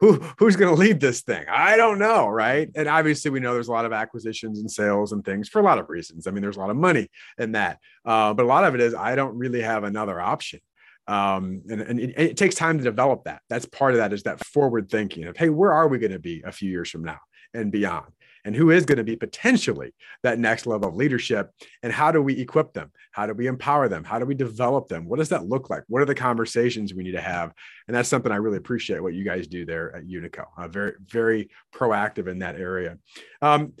who 0.00 0.20
who's 0.38 0.56
going 0.56 0.74
to 0.74 0.80
lead 0.80 1.00
this 1.00 1.22
thing? 1.22 1.44
I 1.48 1.76
don't 1.76 1.98
know, 1.98 2.28
right? 2.28 2.68
And 2.74 2.88
obviously, 2.88 3.30
we 3.30 3.40
know 3.40 3.54
there's 3.54 3.68
a 3.68 3.72
lot 3.72 3.84
of 3.84 3.92
acquisitions 3.92 4.58
and 4.58 4.70
sales 4.70 5.12
and 5.12 5.24
things 5.24 5.48
for 5.48 5.60
a 5.60 5.64
lot 5.64 5.78
of 5.78 5.88
reasons. 5.88 6.26
I 6.26 6.30
mean, 6.30 6.42
there's 6.42 6.56
a 6.56 6.60
lot 6.60 6.70
of 6.70 6.76
money 6.76 7.08
in 7.38 7.52
that, 7.52 7.78
uh, 8.04 8.34
but 8.34 8.44
a 8.44 8.48
lot 8.48 8.64
of 8.64 8.74
it 8.74 8.80
is 8.80 8.94
I 8.94 9.14
don't 9.14 9.36
really 9.36 9.62
have 9.62 9.84
another 9.84 10.20
option. 10.20 10.60
Um, 11.08 11.62
and, 11.68 11.80
and 11.80 12.00
it, 12.00 12.14
it, 12.16 12.36
takes 12.36 12.54
time 12.54 12.78
to 12.78 12.84
develop 12.84 13.24
that. 13.24 13.42
That's 13.48 13.66
part 13.66 13.92
of 13.92 13.98
that 13.98 14.12
is 14.12 14.22
that 14.22 14.44
forward 14.46 14.88
thinking 14.88 15.24
of, 15.24 15.36
hey, 15.36 15.48
where 15.48 15.72
are 15.72 15.88
we 15.88 15.98
going 15.98 16.12
to 16.12 16.20
be 16.20 16.42
a 16.46 16.52
few 16.52 16.70
years 16.70 16.90
from 16.90 17.02
now 17.02 17.18
and 17.54 17.72
beyond? 17.72 18.12
and 18.44 18.56
who 18.56 18.70
is 18.70 18.84
going 18.84 18.98
to 18.98 19.04
be 19.04 19.16
potentially 19.16 19.94
that 20.22 20.38
next 20.38 20.66
level 20.66 20.88
of 20.88 20.96
leadership? 20.96 21.50
And 21.82 21.92
how 21.92 22.10
do 22.10 22.20
we 22.20 22.38
equip 22.38 22.72
them? 22.72 22.90
How 23.12 23.26
do 23.26 23.34
we 23.34 23.46
empower 23.46 23.88
them? 23.88 24.04
How 24.04 24.18
do 24.18 24.26
we 24.26 24.34
develop 24.34 24.88
them? 24.88 25.06
What 25.06 25.18
does 25.18 25.28
that 25.28 25.46
look 25.46 25.70
like? 25.70 25.84
What 25.88 26.02
are 26.02 26.06
the 26.06 26.14
conversations 26.14 26.94
we 26.94 27.04
need 27.04 27.12
to 27.12 27.20
have? 27.20 27.52
And 27.86 27.96
that's 27.96 28.08
something 28.08 28.32
i 28.32 28.36
really 28.36 28.56
appreciate 28.56 29.02
what 29.02 29.14
you 29.14 29.24
guys 29.24 29.46
do 29.46 29.64
there 29.64 29.94
at 29.94 30.06
unico 30.06 30.46
uh, 30.56 30.68
very 30.68 30.94
very 31.06 31.50
proactive 31.74 32.28
in 32.28 32.40
that 32.40 32.56
area. 32.56 32.98
Um, 33.40 33.74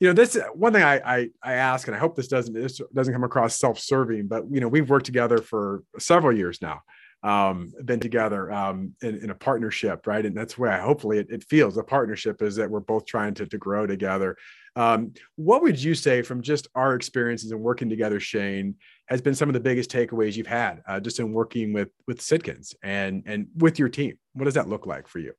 you 0.00 0.08
know 0.08 0.14
this 0.14 0.36
one 0.54 0.72
thing 0.72 0.82
I, 0.82 0.96
I, 0.98 1.28
I 1.42 1.52
ask 1.54 1.86
and 1.86 1.96
i 1.96 1.98
hope 1.98 2.16
this 2.16 2.28
doesn't 2.28 2.52
this 2.52 2.80
doesn't 2.92 3.14
come 3.14 3.24
across 3.24 3.58
self-serving 3.58 4.26
but 4.26 4.44
you 4.50 4.60
know 4.60 4.68
we've 4.68 4.90
worked 4.90 5.06
together 5.06 5.38
for 5.38 5.82
several 5.98 6.36
years 6.36 6.60
now 6.60 6.82
um, 7.24 7.72
been 7.86 8.00
together 8.00 8.52
um, 8.52 8.92
in, 9.02 9.16
in, 9.16 9.30
a 9.30 9.34
partnership, 9.34 10.06
right? 10.06 10.26
And 10.26 10.36
that's 10.36 10.58
where 10.58 10.78
hopefully 10.78 11.18
it, 11.18 11.28
it, 11.30 11.44
feels 11.44 11.78
a 11.78 11.82
partnership 11.82 12.42
is 12.42 12.54
that 12.56 12.70
we're 12.70 12.80
both 12.80 13.06
trying 13.06 13.32
to, 13.34 13.46
to 13.46 13.56
grow 13.56 13.86
together. 13.86 14.36
Um, 14.76 15.14
what 15.36 15.62
would 15.62 15.82
you 15.82 15.94
say 15.94 16.20
from 16.20 16.42
just 16.42 16.68
our 16.74 16.94
experiences 16.94 17.50
and 17.50 17.60
working 17.60 17.88
together, 17.88 18.20
Shane, 18.20 18.74
has 19.06 19.22
been 19.22 19.34
some 19.34 19.48
of 19.48 19.54
the 19.54 19.60
biggest 19.60 19.90
takeaways 19.90 20.36
you've 20.36 20.46
had 20.46 20.82
uh, 20.86 21.00
just 21.00 21.18
in 21.18 21.32
working 21.32 21.72
with 21.72 21.88
with 22.06 22.20
Sitkins 22.20 22.74
and 22.82 23.22
and 23.24 23.46
with 23.56 23.78
your 23.78 23.88
team? 23.88 24.18
What 24.34 24.44
does 24.44 24.54
that 24.54 24.68
look 24.68 24.86
like 24.86 25.08
for 25.08 25.18
you? 25.18 25.32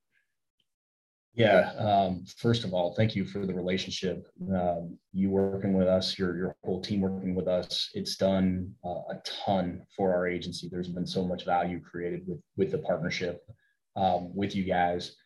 Yeah. 1.36 1.74
Um, 1.78 2.24
first 2.38 2.64
of 2.64 2.74
all, 2.74 2.96
thank 2.96 3.14
you 3.14 3.26
for 3.26 3.46
the 3.46 3.54
relationship. 3.54 4.26
Um, 4.54 4.98
you 5.12 5.30
working 5.30 5.74
with 5.74 5.88
us, 5.88 6.18
your 6.18 6.38
your 6.38 6.56
whole 6.64 6.82
team 6.82 7.02
working 7.02 7.36
with 7.36 7.50
us. 7.50 7.90
It's 7.94 8.16
done 8.16 8.74
uh, 8.86 9.02
a 9.10 9.22
ton 9.26 9.86
for 9.96 10.16
our 10.16 10.28
agency. 10.28 10.70
There's 10.72 10.88
been 10.88 11.06
so 11.06 11.26
much 11.26 11.44
value 11.44 11.82
created 11.82 12.22
with 12.26 12.40
with 12.56 12.72
the 12.72 12.78
partnership 12.78 13.46
um, 13.98 14.34
with 14.34 14.56
you 14.56 14.64
guys. 14.64 15.18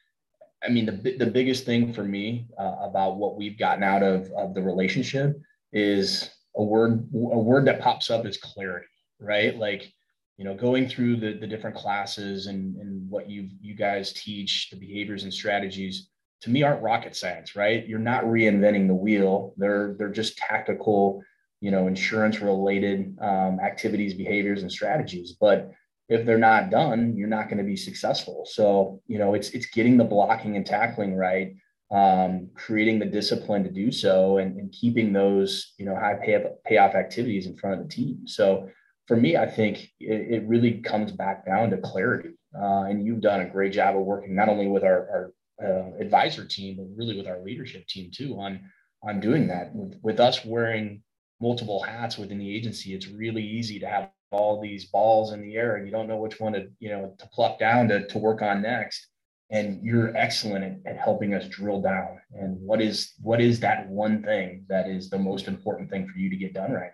I 0.63 0.69
mean, 0.69 0.87
the 0.87 1.15
the 1.17 1.27
biggest 1.27 1.65
thing 1.65 1.93
for 1.93 2.03
me 2.03 2.47
uh, 2.57 2.77
about 2.81 3.17
what 3.17 3.37
we've 3.37 3.57
gotten 3.59 3.83
out 3.83 4.01
of 4.01 4.31
of 4.31 4.55
the 4.55 4.63
relationship 4.63 5.39
is 5.73 6.31
a 6.55 6.63
word 6.63 7.07
a 7.13 7.39
word 7.39 7.65
that 7.65 7.81
pops 7.81 8.09
up 8.09 8.25
is 8.25 8.37
clarity, 8.37 8.87
right? 9.19 9.55
Like 9.55 9.93
you 10.39 10.45
know, 10.45 10.55
going 10.55 10.87
through 10.87 11.17
the, 11.17 11.33
the 11.33 11.45
different 11.45 11.75
classes 11.75 12.47
and, 12.47 12.77
and 12.77 13.09
what 13.09 13.29
you 13.29 13.49
you 13.59 13.75
guys 13.75 14.13
teach, 14.13 14.69
the 14.69 14.77
behaviors 14.77 15.23
and 15.23 15.33
strategies, 15.33 16.07
to 16.43 16.49
me 16.49 16.63
aren't 16.63 16.81
rocket 16.81 17.13
science, 17.13 17.57
right? 17.57 17.85
You're 17.85 17.99
not 17.99 18.23
reinventing 18.23 18.87
the 18.87 18.95
wheel. 18.95 19.53
They're 19.57 19.95
they're 19.99 20.07
just 20.09 20.37
tactical, 20.37 21.21
you 21.59 21.71
know, 21.71 21.87
insurance 21.87 22.39
related 22.39 23.17
um, 23.21 23.59
activities, 23.59 24.13
behaviors, 24.13 24.61
and 24.61 24.71
strategies. 24.71 25.33
But 25.33 25.71
if 26.07 26.25
they're 26.25 26.37
not 26.37 26.69
done, 26.69 27.17
you're 27.17 27.27
not 27.27 27.49
going 27.49 27.57
to 27.57 27.65
be 27.65 27.75
successful. 27.75 28.45
So, 28.49 29.01
you 29.07 29.19
know, 29.19 29.33
it's 29.33 29.49
it's 29.49 29.65
getting 29.65 29.97
the 29.97 30.05
blocking 30.05 30.55
and 30.55 30.65
tackling 30.65 31.17
right, 31.17 31.53
um, 31.91 32.47
creating 32.55 32.99
the 32.99 33.05
discipline 33.05 33.65
to 33.65 33.69
do 33.69 33.91
so, 33.91 34.37
and, 34.37 34.57
and 34.57 34.71
keeping 34.71 35.11
those, 35.11 35.73
you 35.77 35.85
know, 35.85 35.95
high 35.95 36.17
pay, 36.23 36.41
payoff 36.65 36.95
activities 36.95 37.45
in 37.45 37.57
front 37.57 37.77
of 37.77 37.85
the 37.85 37.93
team. 37.93 38.25
So 38.25 38.69
for 39.09 39.17
me, 39.17 39.35
I 39.35 39.49
think 39.49 39.89
it, 39.99 40.35
it 40.35 40.47
really 40.47 40.81
comes 40.81 41.11
back 41.11 41.43
down 41.43 41.71
to 41.71 41.77
clarity. 41.79 42.29
Uh, 42.55 42.83
and 42.83 43.03
you've 43.03 43.21
done 43.21 43.41
a 43.41 43.49
great 43.49 43.73
job 43.73 43.95
of 43.95 44.03
working 44.03 44.35
not 44.35 44.49
only 44.49 44.67
with 44.67 44.83
our, 44.83 45.33
our 45.59 45.67
uh, 45.67 45.99
advisor 45.99 46.45
team, 46.45 46.77
but 46.77 46.85
really 46.95 47.17
with 47.17 47.25
our 47.25 47.43
leadership 47.43 47.87
team 47.87 48.11
too 48.15 48.39
on 48.39 48.61
on 49.01 49.19
doing 49.19 49.47
that. 49.47 49.73
With, 49.73 49.99
with 50.03 50.19
us 50.19 50.45
wearing 50.45 51.01
multiple 51.41 51.81
hats 51.81 52.19
within 52.19 52.37
the 52.37 52.55
agency, 52.55 52.93
it's 52.93 53.07
really 53.07 53.43
easy 53.43 53.79
to 53.79 53.87
have 53.87 54.11
all 54.31 54.61
these 54.61 54.85
balls 54.85 55.33
in 55.33 55.41
the 55.41 55.55
air 55.55 55.75
and 55.75 55.87
you 55.87 55.91
don't 55.91 56.07
know 56.07 56.17
which 56.17 56.39
one 56.39 56.53
to 56.53 56.67
you 56.79 56.89
know 56.89 57.15
to 57.17 57.27
pluck 57.33 57.57
down 57.57 57.87
to, 57.87 58.05
to 58.05 58.19
work 58.19 58.43
on 58.43 58.61
next 58.61 59.07
and 59.49 59.83
you're 59.83 60.15
excellent 60.15 60.63
at, 60.63 60.91
at, 60.91 60.97
helping 60.99 61.33
us 61.33 61.47
drill 61.47 61.81
down 61.81 62.19
and 62.33 62.55
what 62.61 62.79
is 62.79 63.13
what 63.23 63.41
is 63.41 63.59
that 63.59 63.89
one 63.89 64.21
thing 64.21 64.63
that 64.69 64.87
is 64.87 65.09
the 65.09 65.17
most 65.17 65.47
important 65.47 65.89
thing 65.89 66.07
for 66.07 66.15
you 66.19 66.29
to 66.29 66.35
get 66.35 66.53
done 66.53 66.71
right 66.71 66.91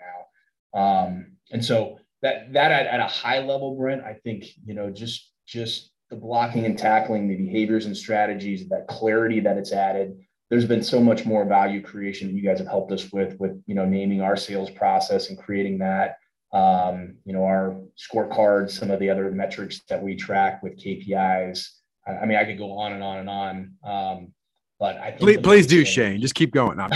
now 0.74 0.80
um, 0.80 1.36
and 1.52 1.64
so 1.64 2.00
that 2.26 2.54
that 2.54 2.72
at, 2.72 2.88
at 2.88 3.00
a 3.00 3.06
high 3.06 3.40
level, 3.40 3.76
Brent, 3.76 4.04
I 4.04 4.14
think 4.14 4.46
you 4.66 4.74
know 4.74 4.90
just 4.90 5.32
just 5.46 5.92
the 6.10 6.16
blocking 6.16 6.66
and 6.66 6.78
tackling, 6.78 7.28
the 7.28 7.36
behaviors 7.36 7.86
and 7.86 7.96
strategies, 7.96 8.68
that 8.70 8.88
clarity 8.88 9.40
that 9.42 9.58
it's 9.58 9.72
added. 9.72 10.18
There's 10.50 10.66
been 10.66 10.84
so 10.84 11.00
much 11.00 11.26
more 11.26 11.46
value 11.46 11.84
creation 11.84 12.28
that 12.28 12.34
you 12.34 12.42
guys 12.42 12.58
have 12.58 12.68
helped 12.68 12.92
us 12.92 13.12
with, 13.12 13.40
with 13.40 13.62
you 13.68 13.76
know 13.76 13.86
naming 13.86 14.22
our 14.22 14.36
sales 14.36 14.72
process 14.72 15.30
and 15.30 15.38
creating 15.38 15.78
that. 15.80 16.18
Um, 16.52 17.18
you 17.26 17.34
know 17.34 17.44
our 17.44 17.80
scorecards, 17.96 18.72
some 18.72 18.90
of 18.90 19.00
the 19.00 19.10
other 19.12 19.30
metrics 19.30 19.82
that 19.88 20.02
we 20.02 20.16
track 20.16 20.64
with 20.64 20.84
KPIs. 20.84 21.68
I, 22.08 22.12
I 22.12 22.26
mean, 22.26 22.38
I 22.38 22.46
could 22.46 22.58
go 22.58 22.72
on 22.72 22.94
and 22.94 23.04
on 23.04 23.18
and 23.20 23.30
on. 23.30 23.74
Um, 23.84 24.34
but 24.80 24.98
I 24.98 25.12
please, 25.12 25.40
please 25.40 25.68
do, 25.68 25.84
thing, 25.84 25.94
Shane. 25.94 26.22
Just 26.22 26.36
keep 26.36 26.52
going. 26.52 26.80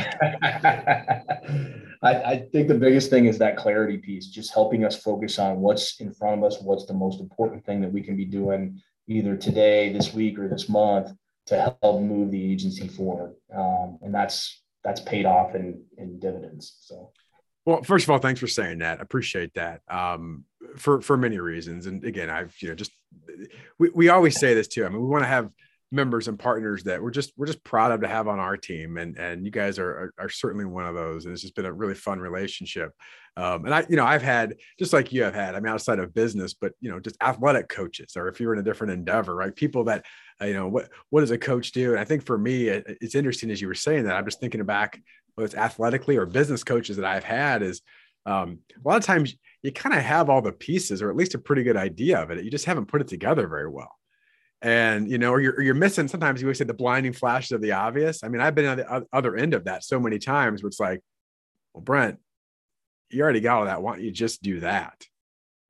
I, 2.01 2.13
I 2.13 2.47
think 2.51 2.67
the 2.67 2.75
biggest 2.75 3.09
thing 3.09 3.25
is 3.25 3.37
that 3.39 3.57
clarity 3.57 3.97
piece, 3.97 4.27
just 4.27 4.53
helping 4.53 4.85
us 4.85 5.01
focus 5.01 5.39
on 5.39 5.59
what's 5.59 5.99
in 5.99 6.13
front 6.13 6.37
of 6.37 6.43
us, 6.43 6.61
what's 6.61 6.85
the 6.85 6.93
most 6.93 7.19
important 7.19 7.65
thing 7.65 7.81
that 7.81 7.91
we 7.91 8.01
can 8.01 8.15
be 8.15 8.25
doing 8.25 8.81
either 9.07 9.35
today, 9.35 9.91
this 9.91 10.13
week, 10.13 10.37
or 10.39 10.47
this 10.47 10.69
month 10.69 11.11
to 11.47 11.75
help 11.81 12.01
move 12.01 12.31
the 12.31 12.51
agency 12.51 12.87
forward. 12.87 13.35
Um, 13.55 13.97
and 14.01 14.13
that's 14.13 14.61
that's 14.83 15.01
paid 15.01 15.25
off 15.25 15.55
in 15.55 15.83
in 15.97 16.19
dividends. 16.19 16.77
So. 16.81 17.11
Well, 17.65 17.83
first 17.83 18.05
of 18.05 18.09
all, 18.09 18.19
thanks 18.19 18.39
for 18.39 18.47
saying 18.47 18.79
that. 18.79 18.99
I 18.99 19.01
appreciate 19.01 19.53
that 19.55 19.81
um, 19.89 20.45
for 20.77 21.01
for 21.01 21.17
many 21.17 21.39
reasons. 21.39 21.85
And 21.85 22.03
again, 22.03 22.29
I've 22.29 22.55
you 22.61 22.69
know 22.69 22.75
just 22.75 22.91
we, 23.77 23.89
we 23.89 24.09
always 24.09 24.39
say 24.39 24.53
this 24.53 24.67
too. 24.67 24.85
I 24.85 24.89
mean, 24.89 25.01
we 25.01 25.07
want 25.07 25.23
to 25.23 25.27
have 25.27 25.49
members 25.91 26.27
and 26.27 26.37
partners 26.37 26.83
that 26.83 27.01
we're 27.01 27.09
just 27.09 27.33
we're 27.35 27.47
just 27.47 27.63
proud 27.63 27.91
of 27.91 28.01
to 28.01 28.07
have 28.07 28.27
on 28.27 28.39
our 28.39 28.57
team. 28.57 28.97
And 28.97 29.17
and 29.17 29.45
you 29.45 29.51
guys 29.51 29.79
are 29.79 29.89
are, 29.89 30.13
are 30.19 30.29
certainly 30.29 30.65
one 30.65 30.85
of 30.85 30.95
those. 30.95 31.25
And 31.25 31.33
it's 31.33 31.41
just 31.41 31.55
been 31.55 31.65
a 31.65 31.73
really 31.73 31.95
fun 31.95 32.19
relationship. 32.19 32.93
Um, 33.37 33.63
and 33.63 33.73
i 33.73 33.85
you 33.87 33.95
know 33.95 34.05
i've 34.05 34.23
had 34.23 34.55
just 34.79 34.91
like 34.91 35.13
you 35.13 35.23
have 35.23 35.35
had 35.35 35.55
i 35.55 35.59
mean 35.59 35.71
outside 35.71 35.99
of 35.99 36.13
business 36.13 36.53
but 36.53 36.73
you 36.81 36.89
know 36.91 36.99
just 36.99 37.15
athletic 37.21 37.69
coaches 37.69 38.17
or 38.17 38.27
if 38.27 38.39
you're 38.39 38.53
in 38.53 38.59
a 38.59 38.63
different 38.63 38.91
endeavor 38.91 39.33
right? 39.33 39.55
People 39.55 39.85
that 39.85 40.03
uh, 40.41 40.45
you 40.45 40.53
know 40.53 40.67
what 40.67 40.89
what 41.09 41.21
does 41.21 41.31
a 41.31 41.37
coach 41.37 41.71
do? 41.71 41.91
And 41.91 41.99
i 41.99 42.03
think 42.03 42.25
for 42.25 42.37
me 42.37 42.67
it, 42.67 42.97
it's 42.99 43.15
interesting 43.15 43.51
as 43.51 43.61
you 43.61 43.67
were 43.67 43.75
saying 43.75 44.05
that 44.05 44.15
i'm 44.15 44.25
just 44.25 44.41
thinking 44.41 44.63
back 44.65 44.99
whether 45.35 45.45
it's 45.45 45.55
athletically 45.55 46.17
or 46.17 46.25
business 46.25 46.63
coaches 46.63 46.97
that 46.97 47.05
i've 47.05 47.23
had 47.23 47.61
is 47.61 47.81
um, 48.25 48.59
a 48.75 48.87
lot 48.87 48.97
of 48.97 49.03
times 49.03 49.35
you 49.63 49.71
kind 49.71 49.95
of 49.95 50.01
have 50.01 50.29
all 50.29 50.41
the 50.41 50.51
pieces, 50.51 51.01
or 51.01 51.09
at 51.09 51.15
least 51.15 51.35
a 51.35 51.39
pretty 51.39 51.63
good 51.63 51.77
idea 51.77 52.21
of 52.21 52.31
it. 52.31 52.43
You 52.43 52.51
just 52.51 52.65
haven't 52.65 52.87
put 52.87 53.01
it 53.01 53.07
together 53.07 53.47
very 53.47 53.69
well. 53.69 53.98
And 54.61 55.09
you 55.09 55.17
know, 55.17 55.31
or 55.31 55.39
you're, 55.39 55.53
or 55.53 55.61
you're 55.61 55.73
missing. 55.73 56.07
Sometimes 56.07 56.41
you 56.41 56.47
always 56.47 56.57
say 56.57 56.65
the 56.65 56.73
blinding 56.73 57.13
flashes 57.13 57.53
of 57.53 57.61
the 57.61 57.71
obvious. 57.71 58.23
I 58.23 58.27
mean, 58.27 58.41
I've 58.41 58.55
been 58.55 58.65
on 58.65 58.77
the 58.77 59.05
other 59.13 59.37
end 59.37 59.53
of 59.53 59.65
that 59.65 59.83
so 59.83 59.99
many 59.99 60.19
times, 60.19 60.61
where 60.61 60.67
it's 60.67 60.79
like, 60.79 61.01
well, 61.73 61.81
Brent, 61.81 62.19
you 63.09 63.23
already 63.23 63.39
got 63.39 63.59
all 63.59 63.65
that. 63.65 63.81
Why 63.81 63.93
don't 63.93 64.03
you 64.03 64.11
just 64.11 64.43
do 64.43 64.59
that? 64.59 65.05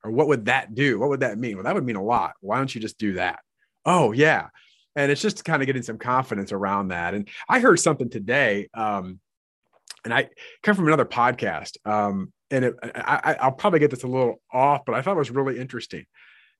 Or 0.04 0.12
what 0.12 0.28
would 0.28 0.45
that 0.45 0.73
do? 0.73 0.97
What 0.97 1.10
would 1.10 1.19
that 1.19 1.38
mean? 1.38 1.56
Well, 1.56 1.65
that 1.65 1.75
would 1.75 1.86
mean 1.86 1.97
a 1.97 2.04
lot. 2.04 2.34
Why 2.41 2.58
don't 2.58 2.73
you 2.73 2.82
just 2.82 2.97
do 2.97 3.13
that? 3.13 3.39
Oh, 3.86 4.12
yeah. 4.12 4.47
And 4.95 5.12
it's 5.12 5.21
just 5.21 5.45
kind 5.45 5.62
of 5.62 5.67
getting 5.67 5.84
some 5.84 5.97
confidence 5.97 6.52
around 6.52 6.88
that. 6.88 7.13
And 7.13 7.28
I 7.47 7.60
heard 7.60 7.80
something 7.80 8.10
today, 8.10 8.69
um, 8.73 9.19
and 10.04 10.13
I 10.13 10.30
come 10.63 10.75
from 10.75 10.88
another 10.88 11.06
podcast. 11.06 11.78
Um, 11.86 12.34
and 12.49 12.65
it, 12.65 12.75
I, 12.84 13.38
I'll 13.39 13.52
probably 13.52 13.80
get 13.80 13.91
this 13.91 14.04
a 14.04 14.08
little 14.08 14.41
off, 14.52 14.82
but 14.86 14.95
I 14.95 15.02
thought 15.02 15.15
it 15.15 15.19
was 15.19 15.32
really 15.32 15.60
interesting 15.60 16.06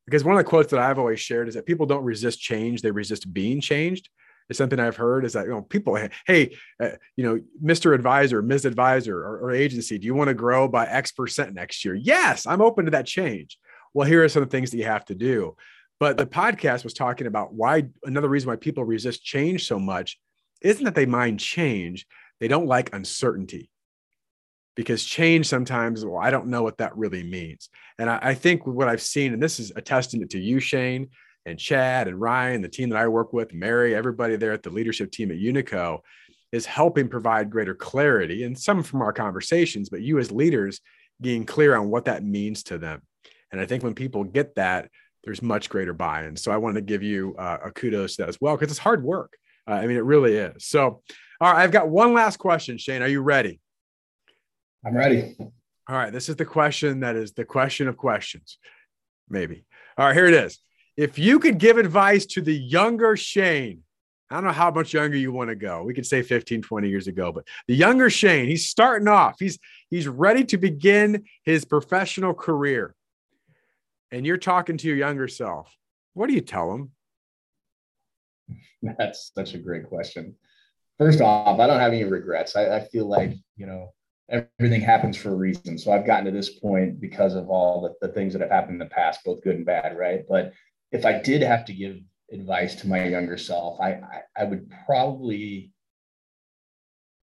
because 0.10 0.24
one 0.24 0.36
of 0.36 0.40
the 0.40 0.50
quotes 0.50 0.72
that 0.72 0.80
I've 0.80 0.98
always 0.98 1.20
shared 1.20 1.48
is 1.48 1.54
that 1.54 1.66
people 1.66 1.86
don't 1.86 2.04
resist 2.04 2.40
change; 2.40 2.82
they 2.82 2.92
resist 2.92 3.32
being 3.32 3.62
changed 3.62 4.10
It's 4.50 4.58
something 4.58 4.80
I've 4.80 4.96
heard 4.96 5.24
is 5.24 5.34
that, 5.34 5.46
you 5.46 5.52
know, 5.52 5.62
people, 5.62 5.98
hey, 6.26 6.58
uh, 6.82 6.90
you 7.16 7.24
know, 7.24 7.40
Mr. 7.64 7.94
Advisor, 7.94 8.42
Ms. 8.42 8.66
Advisor, 8.66 9.20
or, 9.20 9.38
or 9.40 9.52
agency, 9.52 10.00
do 10.00 10.08
you 10.08 10.16
want 10.16 10.30
to 10.30 10.34
grow 10.34 10.68
by 10.68 10.88
X 10.88 11.12
percent 11.12 11.54
next 11.54 11.86
year? 11.86 11.94
Yes, 11.94 12.48
I'm 12.48 12.62
open 12.62 12.86
to 12.86 12.92
that 12.92 13.06
change. 13.06 13.58
Well, 13.94 14.08
here 14.08 14.24
are 14.24 14.30
some 14.30 14.48
things 14.48 14.72
that 14.72 14.78
you 14.78 14.86
have 14.86 15.06
to 15.06 15.16
do. 15.16 15.56
But 16.00 16.18
the 16.18 16.26
podcast 16.26 16.84
was 16.84 16.94
talking 16.94 17.28
about 17.28 17.54
why 17.54 17.90
another 18.04 18.30
reason 18.30 18.50
why 18.50 18.56
people 18.56 18.86
resist 18.86 19.24
change 19.24 19.68
so 19.68 19.78
much 19.78 20.18
isn't 20.62 20.86
that 20.86 20.96
they 20.96 21.06
mind 21.06 21.40
change, 21.40 22.08
they 22.40 22.48
don't 22.48 22.68
like 22.68 22.94
uncertainty. 22.94 23.70
Because 24.80 25.04
change 25.04 25.46
sometimes, 25.46 26.06
well, 26.06 26.22
I 26.22 26.32
don't 26.32 26.48
know 26.48 26.64
what 26.64 26.78
that 26.78 26.96
really 26.96 27.22
means. 27.22 27.68
And 27.98 28.10
I, 28.10 28.20
I 28.22 28.34
think 28.34 28.66
what 28.66 28.88
I've 28.88 29.02
seen, 29.02 29.34
and 29.34 29.44
this 29.44 29.60
is 29.60 29.74
a 29.76 29.82
testament 29.82 30.32
to 30.32 30.40
you, 30.40 30.62
Shane, 30.62 31.10
and 31.46 31.60
Chad 31.60 32.08
and 32.08 32.18
Ryan, 32.18 32.62
the 32.62 32.70
team 32.70 32.88
that 32.92 32.98
I 32.98 33.10
work 33.10 33.34
with, 33.34 33.54
Mary, 33.54 33.94
everybody 33.94 34.38
there 34.38 34.54
at 34.54 34.64
the 34.64 34.70
leadership 34.70 35.12
team 35.12 35.32
at 35.32 35.38
Unico 35.38 36.00
is 36.54 36.66
helping 36.66 37.10
provide 37.10 37.50
greater 37.50 37.76
clarity 37.76 38.46
and 38.46 38.58
some 38.58 38.82
from 38.82 39.02
our 39.02 39.12
conversations, 39.12 39.90
but 39.90 40.02
you 40.02 40.18
as 40.18 40.32
leaders 40.32 40.80
being 41.20 41.46
clear 41.46 41.76
on 41.76 41.90
what 41.90 42.06
that 42.06 42.24
means 42.24 42.64
to 42.64 42.78
them. 42.78 43.02
And 43.52 43.60
I 43.60 43.66
think 43.66 43.84
when 43.84 43.96
people 43.96 44.24
get 44.24 44.56
that, 44.56 44.90
there's 45.26 45.42
much 45.42 45.70
greater 45.70 45.94
buy-in. 45.94 46.38
So 46.38 46.54
I 46.54 46.58
want 46.58 46.76
to 46.76 46.82
give 46.82 47.04
you 47.04 47.36
uh, 47.38 47.58
a 47.66 47.72
kudos 47.72 48.16
to 48.16 48.22
that 48.22 48.30
as 48.30 48.40
well 48.40 48.56
because 48.56 48.72
it's 48.72 48.80
hard 48.80 49.04
work. 49.04 49.34
Uh, 49.68 49.74
I 49.74 49.88
mean, 49.88 49.98
it 49.98 50.06
really 50.06 50.38
is. 50.38 50.68
So, 50.68 51.02
all 51.42 51.52
right, 51.52 51.62
I've 51.62 51.74
got 51.74 51.90
one 51.90 52.14
last 52.14 52.38
question, 52.38 52.78
Shane. 52.78 53.02
Are 53.02 53.10
you 53.10 53.22
ready? 53.22 53.60
I'm 54.86 54.96
ready. 54.96 55.36
All 55.40 55.96
right, 55.96 56.12
this 56.12 56.30
is 56.30 56.36
the 56.36 56.46
question 56.46 57.02
that 57.02 57.16
is 57.16 57.34
the 57.34 57.46
question 57.46 57.88
of 57.88 57.98
questions. 57.98 58.58
Maybe. 59.30 59.66
All 59.98 60.06
right, 60.06 60.16
here 60.16 60.28
it 60.28 60.34
is 60.34 60.60
if 61.00 61.18
you 61.18 61.40
could 61.40 61.60
give 61.60 61.78
advice 61.78 62.26
to 62.26 62.42
the 62.42 62.54
younger 62.54 63.16
Shane, 63.16 63.84
I 64.30 64.36
don't 64.36 64.44
know 64.44 64.52
how 64.52 64.70
much 64.70 64.94
younger 64.94 65.16
you 65.16 65.32
want 65.32 65.50
to 65.50 65.56
go. 65.56 65.82
We 65.84 65.94
could 65.94 66.06
say 66.06 66.22
15, 66.22 66.62
20 66.62 66.90
years 66.90 67.08
ago, 67.08 67.32
but 67.32 67.48
the 67.70 67.76
younger 67.76 68.10
Shane, 68.10 68.50
he's 68.50 68.68
starting 68.68 69.08
off. 69.08 69.38
He's 69.40 69.58
he's 69.90 70.10
ready 70.10 70.44
to 70.44 70.58
begin 70.58 71.24
his 71.46 71.64
professional 71.64 72.34
career. 72.34 72.94
And 74.12 74.26
you're 74.26 74.36
talking 74.36 74.76
to 74.76 74.88
your 74.88 74.98
younger 74.98 75.30
self. 75.30 75.74
What 76.16 76.28
do 76.28 76.34
you 76.34 76.42
tell 76.42 76.74
him? 76.74 76.92
That's 78.84 79.32
such 79.34 79.54
a 79.54 79.58
great 79.58 79.88
question. 79.88 80.36
First 80.98 81.22
off, 81.22 81.62
I 81.62 81.68
don't 81.68 81.80
have 81.80 81.94
any 81.94 82.04
regrets. 82.04 82.58
I, 82.58 82.76
I 82.76 82.80
feel 82.82 83.06
like, 83.06 83.36
you 83.56 83.68
know, 83.68 83.94
everything 84.30 84.82
happens 84.82 85.18
for 85.18 85.32
a 85.32 85.36
reason. 85.36 85.78
So 85.78 85.92
I've 85.92 86.06
gotten 86.06 86.26
to 86.26 86.32
this 86.32 86.60
point 86.60 87.00
because 87.00 87.36
of 87.36 87.50
all 87.50 87.82
the, 87.82 88.08
the 88.08 88.14
things 88.14 88.34
that 88.34 88.42
have 88.42 88.52
happened 88.52 88.82
in 88.82 88.88
the 88.88 88.94
past, 88.94 89.22
both 89.26 89.44
good 89.44 89.56
and 89.56 89.66
bad, 89.66 89.98
right? 89.98 90.22
But 90.28 90.54
if 90.92 91.06
I 91.06 91.20
did 91.20 91.42
have 91.42 91.66
to 91.66 91.74
give 91.74 91.98
advice 92.32 92.76
to 92.76 92.88
my 92.88 93.08
younger 93.08 93.38
self, 93.38 93.80
I, 93.82 93.92
I, 93.92 94.22
I 94.38 94.44
would 94.44 94.72
probably 94.86 95.72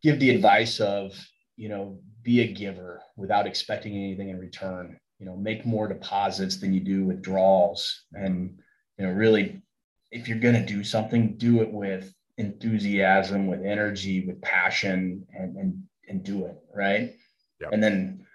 give 0.03 0.19
the 0.19 0.31
advice 0.31 0.81
of, 0.81 1.12
you 1.57 1.69
know, 1.69 2.01
be 2.23 2.40
a 2.40 2.53
giver 2.53 3.01
without 3.16 3.47
expecting 3.47 3.95
anything 3.97 4.31
in 4.31 4.38
return. 4.38 4.99
You 5.19 5.27
know, 5.27 5.37
make 5.37 5.64
more 5.64 5.88
deposits 5.88 6.59
than 6.59 6.75
you 6.75 6.81
do 6.81 7.05
withdrawals. 7.05 8.05
And, 8.12 8.59
you 8.99 9.07
know, 9.07 9.12
really, 9.12 9.62
if 10.11 10.29
you're 10.29 10.38
going 10.38 10.55
to 10.55 10.66
do 10.66 10.85
something, 10.85 11.38
do 11.38 11.62
it 11.62 11.73
with 11.73 12.12
enthusiasm, 12.37 13.47
with 13.47 13.64
energy, 13.64 14.27
with 14.27 14.42
passion, 14.42 15.27
and, 15.33 15.57
and, 15.57 15.83
and 16.09 16.23
do 16.23 16.47
it. 16.47 16.57
Right. 16.75 17.14
Yep. 17.61 17.71
And 17.73 17.83
then 17.83 18.27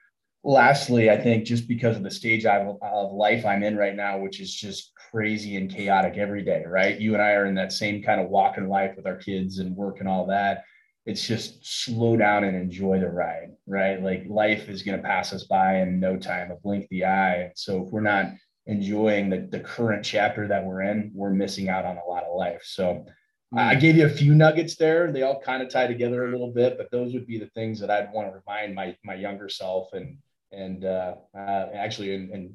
lastly, 0.44 1.10
I 1.10 1.18
think 1.18 1.46
just 1.46 1.68
because 1.68 1.98
of 1.98 2.04
the 2.04 2.12
stage 2.12 2.46
of, 2.46 2.78
of 2.82 3.12
life 3.12 3.46
I'm 3.46 3.64
in 3.64 3.78
right 3.78 3.96
now, 3.96 4.18
which 4.18 4.40
is 4.40 4.54
just 4.54 4.92
crazy 5.12 5.58
and 5.58 5.70
chaotic 5.70 6.18
every 6.18 6.44
day, 6.44 6.64
right? 6.66 7.00
You 7.00 7.14
and 7.14 7.22
I 7.22 7.32
are 7.32 7.46
in 7.46 7.56
that 7.56 7.72
same 7.72 8.02
kind 8.02 8.22
of 8.22 8.30
walk 8.30 8.58
in 8.58 8.68
life 8.68 8.96
with 8.96 9.06
our 9.06 9.18
kids 9.18 9.60
and 9.60 9.76
work 9.76 10.00
and 10.00 10.08
all 10.08 10.26
that. 10.28 10.64
It's 11.06 11.28
just 11.28 11.66
slow 11.84 12.16
down 12.16 12.44
and 12.44 12.56
enjoy 12.56 13.00
the 13.00 13.10
ride, 13.10 13.50
right? 13.66 14.02
Like 14.02 14.24
life 14.28 14.70
is 14.70 14.84
going 14.84 14.98
to 14.98 15.08
pass 15.08 15.34
us 15.34 15.44
by 15.44 15.82
in 15.82 16.00
no 16.00 16.18
time, 16.18 16.52
a 16.52 16.56
blink 16.56 16.84
of 16.84 16.90
the 16.90 17.06
eye. 17.06 17.52
So 17.56 17.84
if 17.84 17.92
we're 17.92 18.02
not 18.02 18.28
enjoying 18.68 19.30
the, 19.30 19.48
the 19.52 19.60
current 19.60 20.06
chapter 20.06 20.48
that 20.48 20.64
we're 20.64 20.84
in, 20.84 21.12
we're 21.14 21.32
missing 21.32 21.70
out 21.70 21.86
on 21.86 21.98
a 21.98 22.08
lot 22.08 22.24
of 22.24 22.36
life. 22.36 22.62
So 22.64 23.06
I 23.54 23.76
gave 23.76 23.98
you 23.98 24.06
a 24.06 24.10
few 24.10 24.34
nuggets 24.34 24.76
there. 24.76 25.12
They 25.12 25.24
all 25.24 25.42
kind 25.42 25.62
of 25.62 25.70
tie 25.70 25.88
together 25.88 26.26
a 26.26 26.32
little 26.32 26.52
bit, 26.52 26.78
but 26.78 26.90
those 26.90 27.14
would 27.14 27.28
be 27.28 27.38
the 27.38 27.48
things 27.48 27.80
that 27.82 27.92
I'd 27.92 28.12
want 28.14 28.30
to 28.30 28.40
remind 28.46 28.74
my 28.74 28.96
my 29.04 29.16
younger 29.16 29.50
self 29.50 29.94
and 29.94 30.18
and 30.52 30.86
uh, 30.86 31.16
uh, 31.36 31.68
actually 31.74 32.16
and, 32.16 32.32
and, 32.32 32.54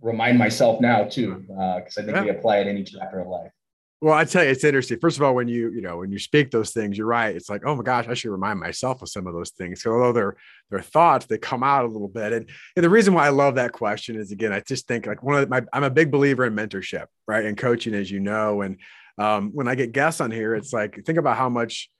remind 0.00 0.36
myself 0.36 0.80
now 0.80 1.04
too, 1.04 1.44
because 1.46 1.96
uh, 1.96 2.00
I 2.00 2.04
think 2.04 2.16
yeah. 2.16 2.24
they 2.24 2.30
apply 2.30 2.58
at 2.58 2.66
any 2.66 2.82
chapter 2.82 3.20
of 3.20 3.28
life. 3.28 3.52
Well, 4.00 4.14
I 4.14 4.24
tell 4.24 4.42
you, 4.42 4.50
it's 4.50 4.64
interesting. 4.64 4.98
First 4.98 5.16
of 5.16 5.22
all, 5.22 5.32
when 5.32 5.46
you 5.46 5.70
you 5.70 5.80
know 5.80 5.98
when 5.98 6.10
you 6.10 6.18
speak 6.18 6.50
those 6.50 6.72
things, 6.72 6.98
you're 6.98 7.06
right. 7.06 7.36
It's 7.36 7.48
like, 7.48 7.62
oh 7.64 7.76
my 7.76 7.84
gosh, 7.84 8.08
I 8.08 8.14
should 8.14 8.32
remind 8.32 8.58
myself 8.58 9.00
of 9.00 9.08
some 9.08 9.28
of 9.28 9.32
those 9.32 9.50
things. 9.50 9.80
So 9.80 9.92
although 9.92 10.12
they're 10.12 10.36
they're 10.70 10.82
thoughts, 10.82 11.26
they 11.26 11.38
come 11.38 11.62
out 11.62 11.84
a 11.84 11.88
little 11.88 12.08
bit. 12.08 12.32
And, 12.32 12.50
and 12.74 12.84
the 12.84 12.90
reason 12.90 13.14
why 13.14 13.26
I 13.26 13.28
love 13.28 13.54
that 13.54 13.70
question 13.70 14.16
is 14.16 14.32
again, 14.32 14.52
I 14.52 14.58
just 14.58 14.88
think 14.88 15.06
like 15.06 15.22
one 15.22 15.40
of 15.40 15.48
my 15.48 15.62
I'm 15.72 15.84
a 15.84 15.90
big 15.90 16.10
believer 16.10 16.44
in 16.44 16.56
mentorship, 16.56 17.06
right, 17.28 17.44
and 17.44 17.56
coaching, 17.56 17.94
as 17.94 18.10
you 18.10 18.18
know. 18.18 18.62
And 18.62 18.78
um, 19.18 19.50
when 19.52 19.68
I 19.68 19.74
get 19.74 19.92
guests 19.92 20.20
on 20.20 20.30
here, 20.30 20.54
it's 20.54 20.72
like 20.72 21.04
think 21.04 21.18
about 21.18 21.36
how 21.36 21.48
much 21.48 21.90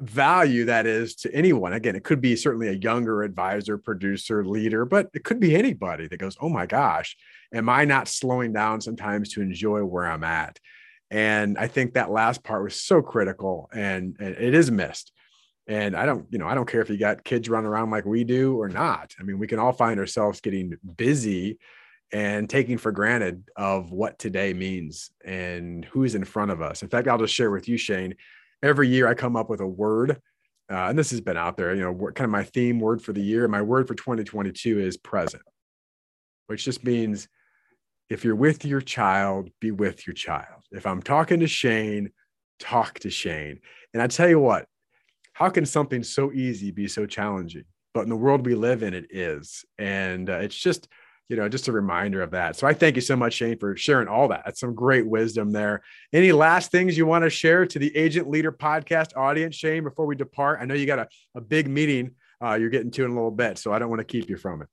value 0.00 0.64
that 0.66 0.86
is 0.86 1.14
to 1.14 1.34
anyone. 1.34 1.72
Again, 1.72 1.96
it 1.96 2.04
could 2.04 2.20
be 2.20 2.36
certainly 2.36 2.68
a 2.68 2.72
younger 2.72 3.22
advisor, 3.22 3.78
producer, 3.78 4.44
leader, 4.44 4.84
but 4.84 5.08
it 5.14 5.24
could 5.24 5.40
be 5.40 5.54
anybody 5.54 6.08
that 6.08 6.18
goes, 6.18 6.36
Oh 6.40 6.48
my 6.48 6.66
gosh, 6.66 7.16
am 7.52 7.68
I 7.68 7.84
not 7.84 8.08
slowing 8.08 8.52
down 8.52 8.80
sometimes 8.80 9.30
to 9.30 9.42
enjoy 9.42 9.84
where 9.84 10.06
I'm 10.06 10.24
at? 10.24 10.58
And 11.10 11.58
I 11.58 11.68
think 11.68 11.94
that 11.94 12.10
last 12.10 12.42
part 12.42 12.64
was 12.64 12.80
so 12.80 13.02
critical 13.02 13.68
and, 13.72 14.16
and 14.18 14.34
it 14.36 14.54
is 14.54 14.70
missed. 14.70 15.12
And 15.66 15.96
I 15.96 16.06
don't, 16.06 16.26
you 16.30 16.38
know, 16.38 16.46
I 16.46 16.54
don't 16.54 16.68
care 16.68 16.82
if 16.82 16.90
you 16.90 16.98
got 16.98 17.24
kids 17.24 17.48
running 17.48 17.68
around 17.68 17.90
like 17.90 18.04
we 18.04 18.24
do 18.24 18.60
or 18.60 18.68
not. 18.68 19.14
I 19.18 19.22
mean, 19.22 19.38
we 19.38 19.46
can 19.46 19.58
all 19.58 19.72
find 19.72 19.98
ourselves 19.98 20.40
getting 20.40 20.74
busy 20.96 21.58
and 22.14 22.48
taking 22.48 22.78
for 22.78 22.92
granted 22.92 23.42
of 23.56 23.90
what 23.90 24.18
today 24.18 24.54
means 24.54 25.10
and 25.24 25.84
who's 25.84 26.14
in 26.14 26.24
front 26.24 26.50
of 26.50 26.62
us. 26.62 26.82
In 26.82 26.88
fact, 26.88 27.08
I'll 27.08 27.18
just 27.18 27.34
share 27.34 27.50
with 27.50 27.68
you, 27.68 27.76
Shane 27.76 28.14
every 28.64 28.88
year 28.88 29.06
I 29.06 29.14
come 29.14 29.36
up 29.36 29.50
with 29.50 29.60
a 29.60 29.66
word, 29.66 30.12
uh, 30.70 30.86
and 30.88 30.98
this 30.98 31.10
has 31.10 31.20
been 31.20 31.36
out 31.36 31.56
there, 31.58 31.74
you 31.74 31.82
know, 31.82 31.94
kind 32.12 32.24
of 32.24 32.30
my 32.30 32.44
theme 32.44 32.80
word 32.80 33.02
for 33.02 33.12
the 33.12 33.20
year. 33.20 33.46
My 33.46 33.60
word 33.60 33.86
for 33.86 33.94
2022 33.94 34.80
is 34.80 34.96
present, 34.96 35.42
which 36.46 36.64
just 36.64 36.82
means 36.82 37.28
if 38.08 38.24
you're 38.24 38.34
with 38.34 38.64
your 38.64 38.80
child, 38.80 39.50
be 39.60 39.70
with 39.70 40.06
your 40.06 40.14
child. 40.14 40.62
If 40.72 40.86
I'm 40.86 41.02
talking 41.02 41.40
to 41.40 41.46
Shane, 41.46 42.10
talk 42.58 42.98
to 43.00 43.10
Shane. 43.10 43.60
And 43.92 44.02
I 44.02 44.06
tell 44.06 44.28
you 44.28 44.40
what, 44.40 44.66
how 45.34 45.50
can 45.50 45.66
something 45.66 46.02
so 46.02 46.32
easy 46.32 46.70
be 46.70 46.88
so 46.88 47.04
challenging? 47.04 47.64
But 47.92 48.04
in 48.04 48.08
the 48.08 48.16
world 48.16 48.46
we 48.46 48.54
live 48.54 48.82
in, 48.82 48.94
it 48.94 49.06
is. 49.10 49.64
And 49.78 50.30
uh, 50.30 50.38
it's 50.38 50.56
just, 50.56 50.88
you 51.28 51.36
know, 51.36 51.48
just 51.48 51.68
a 51.68 51.72
reminder 51.72 52.22
of 52.22 52.32
that. 52.32 52.56
So 52.56 52.66
I 52.66 52.74
thank 52.74 52.96
you 52.96 53.02
so 53.02 53.16
much, 53.16 53.34
Shane, 53.34 53.58
for 53.58 53.76
sharing 53.76 54.08
all 54.08 54.28
that. 54.28 54.42
That's 54.44 54.60
some 54.60 54.74
great 54.74 55.06
wisdom 55.06 55.52
there. 55.52 55.82
Any 56.12 56.32
last 56.32 56.70
things 56.70 56.98
you 56.98 57.06
want 57.06 57.24
to 57.24 57.30
share 57.30 57.64
to 57.66 57.78
the 57.78 57.96
Agent 57.96 58.28
Leader 58.28 58.52
Podcast 58.52 59.16
audience, 59.16 59.56
Shane, 59.56 59.84
before 59.84 60.06
we 60.06 60.16
depart? 60.16 60.58
I 60.60 60.66
know 60.66 60.74
you 60.74 60.86
got 60.86 60.98
a, 60.98 61.08
a 61.34 61.40
big 61.40 61.68
meeting 61.68 62.12
uh, 62.44 62.54
you're 62.54 62.70
getting 62.70 62.90
to 62.90 63.04
in 63.04 63.10
a 63.10 63.14
little 63.14 63.30
bit, 63.30 63.58
so 63.58 63.72
I 63.72 63.78
don't 63.78 63.88
want 63.88 64.00
to 64.00 64.04
keep 64.04 64.28
you 64.28 64.36
from 64.36 64.62
it. 64.62 64.68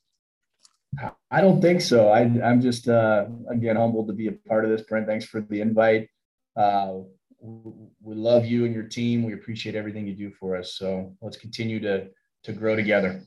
I 1.30 1.40
don't 1.40 1.62
think 1.62 1.80
so. 1.80 2.10
I, 2.10 2.22
am 2.22 2.62
just, 2.62 2.90
uh, 2.90 3.26
again, 3.50 3.78
humbled 3.78 4.08
to 4.08 4.14
be 4.14 4.28
a 4.28 4.34
part 4.34 4.66
of 4.66 4.72
this, 4.72 4.82
Brent. 4.82 5.08
Thanks 5.08 5.26
for 5.26 5.40
the 5.40 5.62
invite. 5.62 6.10
Uh, 6.58 6.96
we 7.42 8.16
love 8.16 8.46
you 8.46 8.66
and 8.66 8.74
your 8.74 8.84
team. 8.84 9.24
We 9.24 9.34
appreciate 9.34 9.76
everything 9.76 10.06
you 10.06 10.16
do 10.16 10.32
for 10.32 10.58
us. 10.58 10.76
So 10.76 11.16
let's 11.22 11.38
continue 11.38 11.80
to, 11.80 12.08
to 12.44 12.52
grow 12.52 12.76
together. 12.76 13.22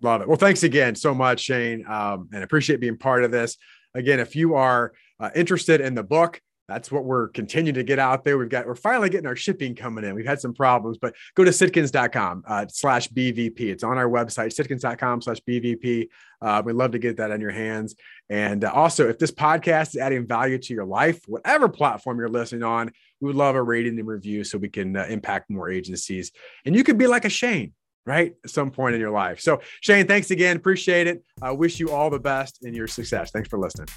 Love 0.00 0.22
it. 0.22 0.28
Well, 0.28 0.36
thanks 0.36 0.62
again 0.62 0.94
so 0.94 1.14
much, 1.14 1.40
Shane, 1.40 1.84
um, 1.86 2.28
and 2.32 2.44
appreciate 2.44 2.80
being 2.80 2.96
part 2.96 3.24
of 3.24 3.30
this. 3.30 3.56
Again, 3.94 4.20
if 4.20 4.36
you 4.36 4.54
are 4.54 4.92
uh, 5.18 5.30
interested 5.34 5.80
in 5.80 5.94
the 5.94 6.04
book, 6.04 6.40
that's 6.68 6.92
what 6.92 7.04
we're 7.04 7.28
continuing 7.28 7.74
to 7.74 7.82
get 7.82 7.98
out 7.98 8.24
there. 8.24 8.36
We've 8.36 8.48
got, 8.48 8.66
we're 8.66 8.74
finally 8.74 9.08
getting 9.08 9.26
our 9.26 9.34
shipping 9.34 9.74
coming 9.74 10.04
in. 10.04 10.14
We've 10.14 10.26
had 10.26 10.38
some 10.38 10.52
problems, 10.52 10.98
but 10.98 11.14
go 11.34 11.42
to 11.42 11.50
sitkins.com 11.50 12.44
uh, 12.46 12.66
slash 12.68 13.08
BVP. 13.08 13.60
It's 13.60 13.82
on 13.82 13.96
our 13.96 14.08
website, 14.08 14.54
sitkins.com 14.54 15.22
slash 15.22 15.38
BVP. 15.48 16.08
Uh, 16.42 16.62
we'd 16.64 16.74
love 16.74 16.90
to 16.90 16.98
get 16.98 17.16
that 17.16 17.30
in 17.30 17.40
your 17.40 17.50
hands. 17.50 17.96
And 18.28 18.64
uh, 18.64 18.72
also, 18.72 19.08
if 19.08 19.18
this 19.18 19.32
podcast 19.32 19.88
is 19.88 19.96
adding 19.96 20.26
value 20.26 20.58
to 20.58 20.74
your 20.74 20.84
life, 20.84 21.20
whatever 21.26 21.70
platform 21.70 22.18
you're 22.18 22.28
listening 22.28 22.62
on, 22.62 22.92
we 23.20 23.28
would 23.28 23.36
love 23.36 23.56
a 23.56 23.62
rating 23.62 23.98
and 23.98 24.06
review 24.06 24.44
so 24.44 24.58
we 24.58 24.68
can 24.68 24.94
uh, 24.94 25.06
impact 25.08 25.48
more 25.48 25.70
agencies. 25.70 26.32
And 26.66 26.76
you 26.76 26.84
could 26.84 26.98
be 26.98 27.06
like 27.06 27.24
a 27.24 27.30
Shane, 27.30 27.72
right? 28.08 28.34
At 28.44 28.50
some 28.50 28.70
point 28.70 28.94
in 28.94 29.00
your 29.00 29.10
life. 29.10 29.40
So, 29.40 29.60
Shane, 29.80 30.06
thanks 30.06 30.30
again. 30.30 30.56
Appreciate 30.56 31.06
it. 31.06 31.22
I 31.42 31.52
wish 31.52 31.78
you 31.78 31.90
all 31.90 32.10
the 32.10 32.18
best 32.18 32.64
in 32.64 32.74
your 32.74 32.86
success. 32.86 33.30
Thanks 33.30 33.48
for 33.48 33.58
listening. 33.58 33.88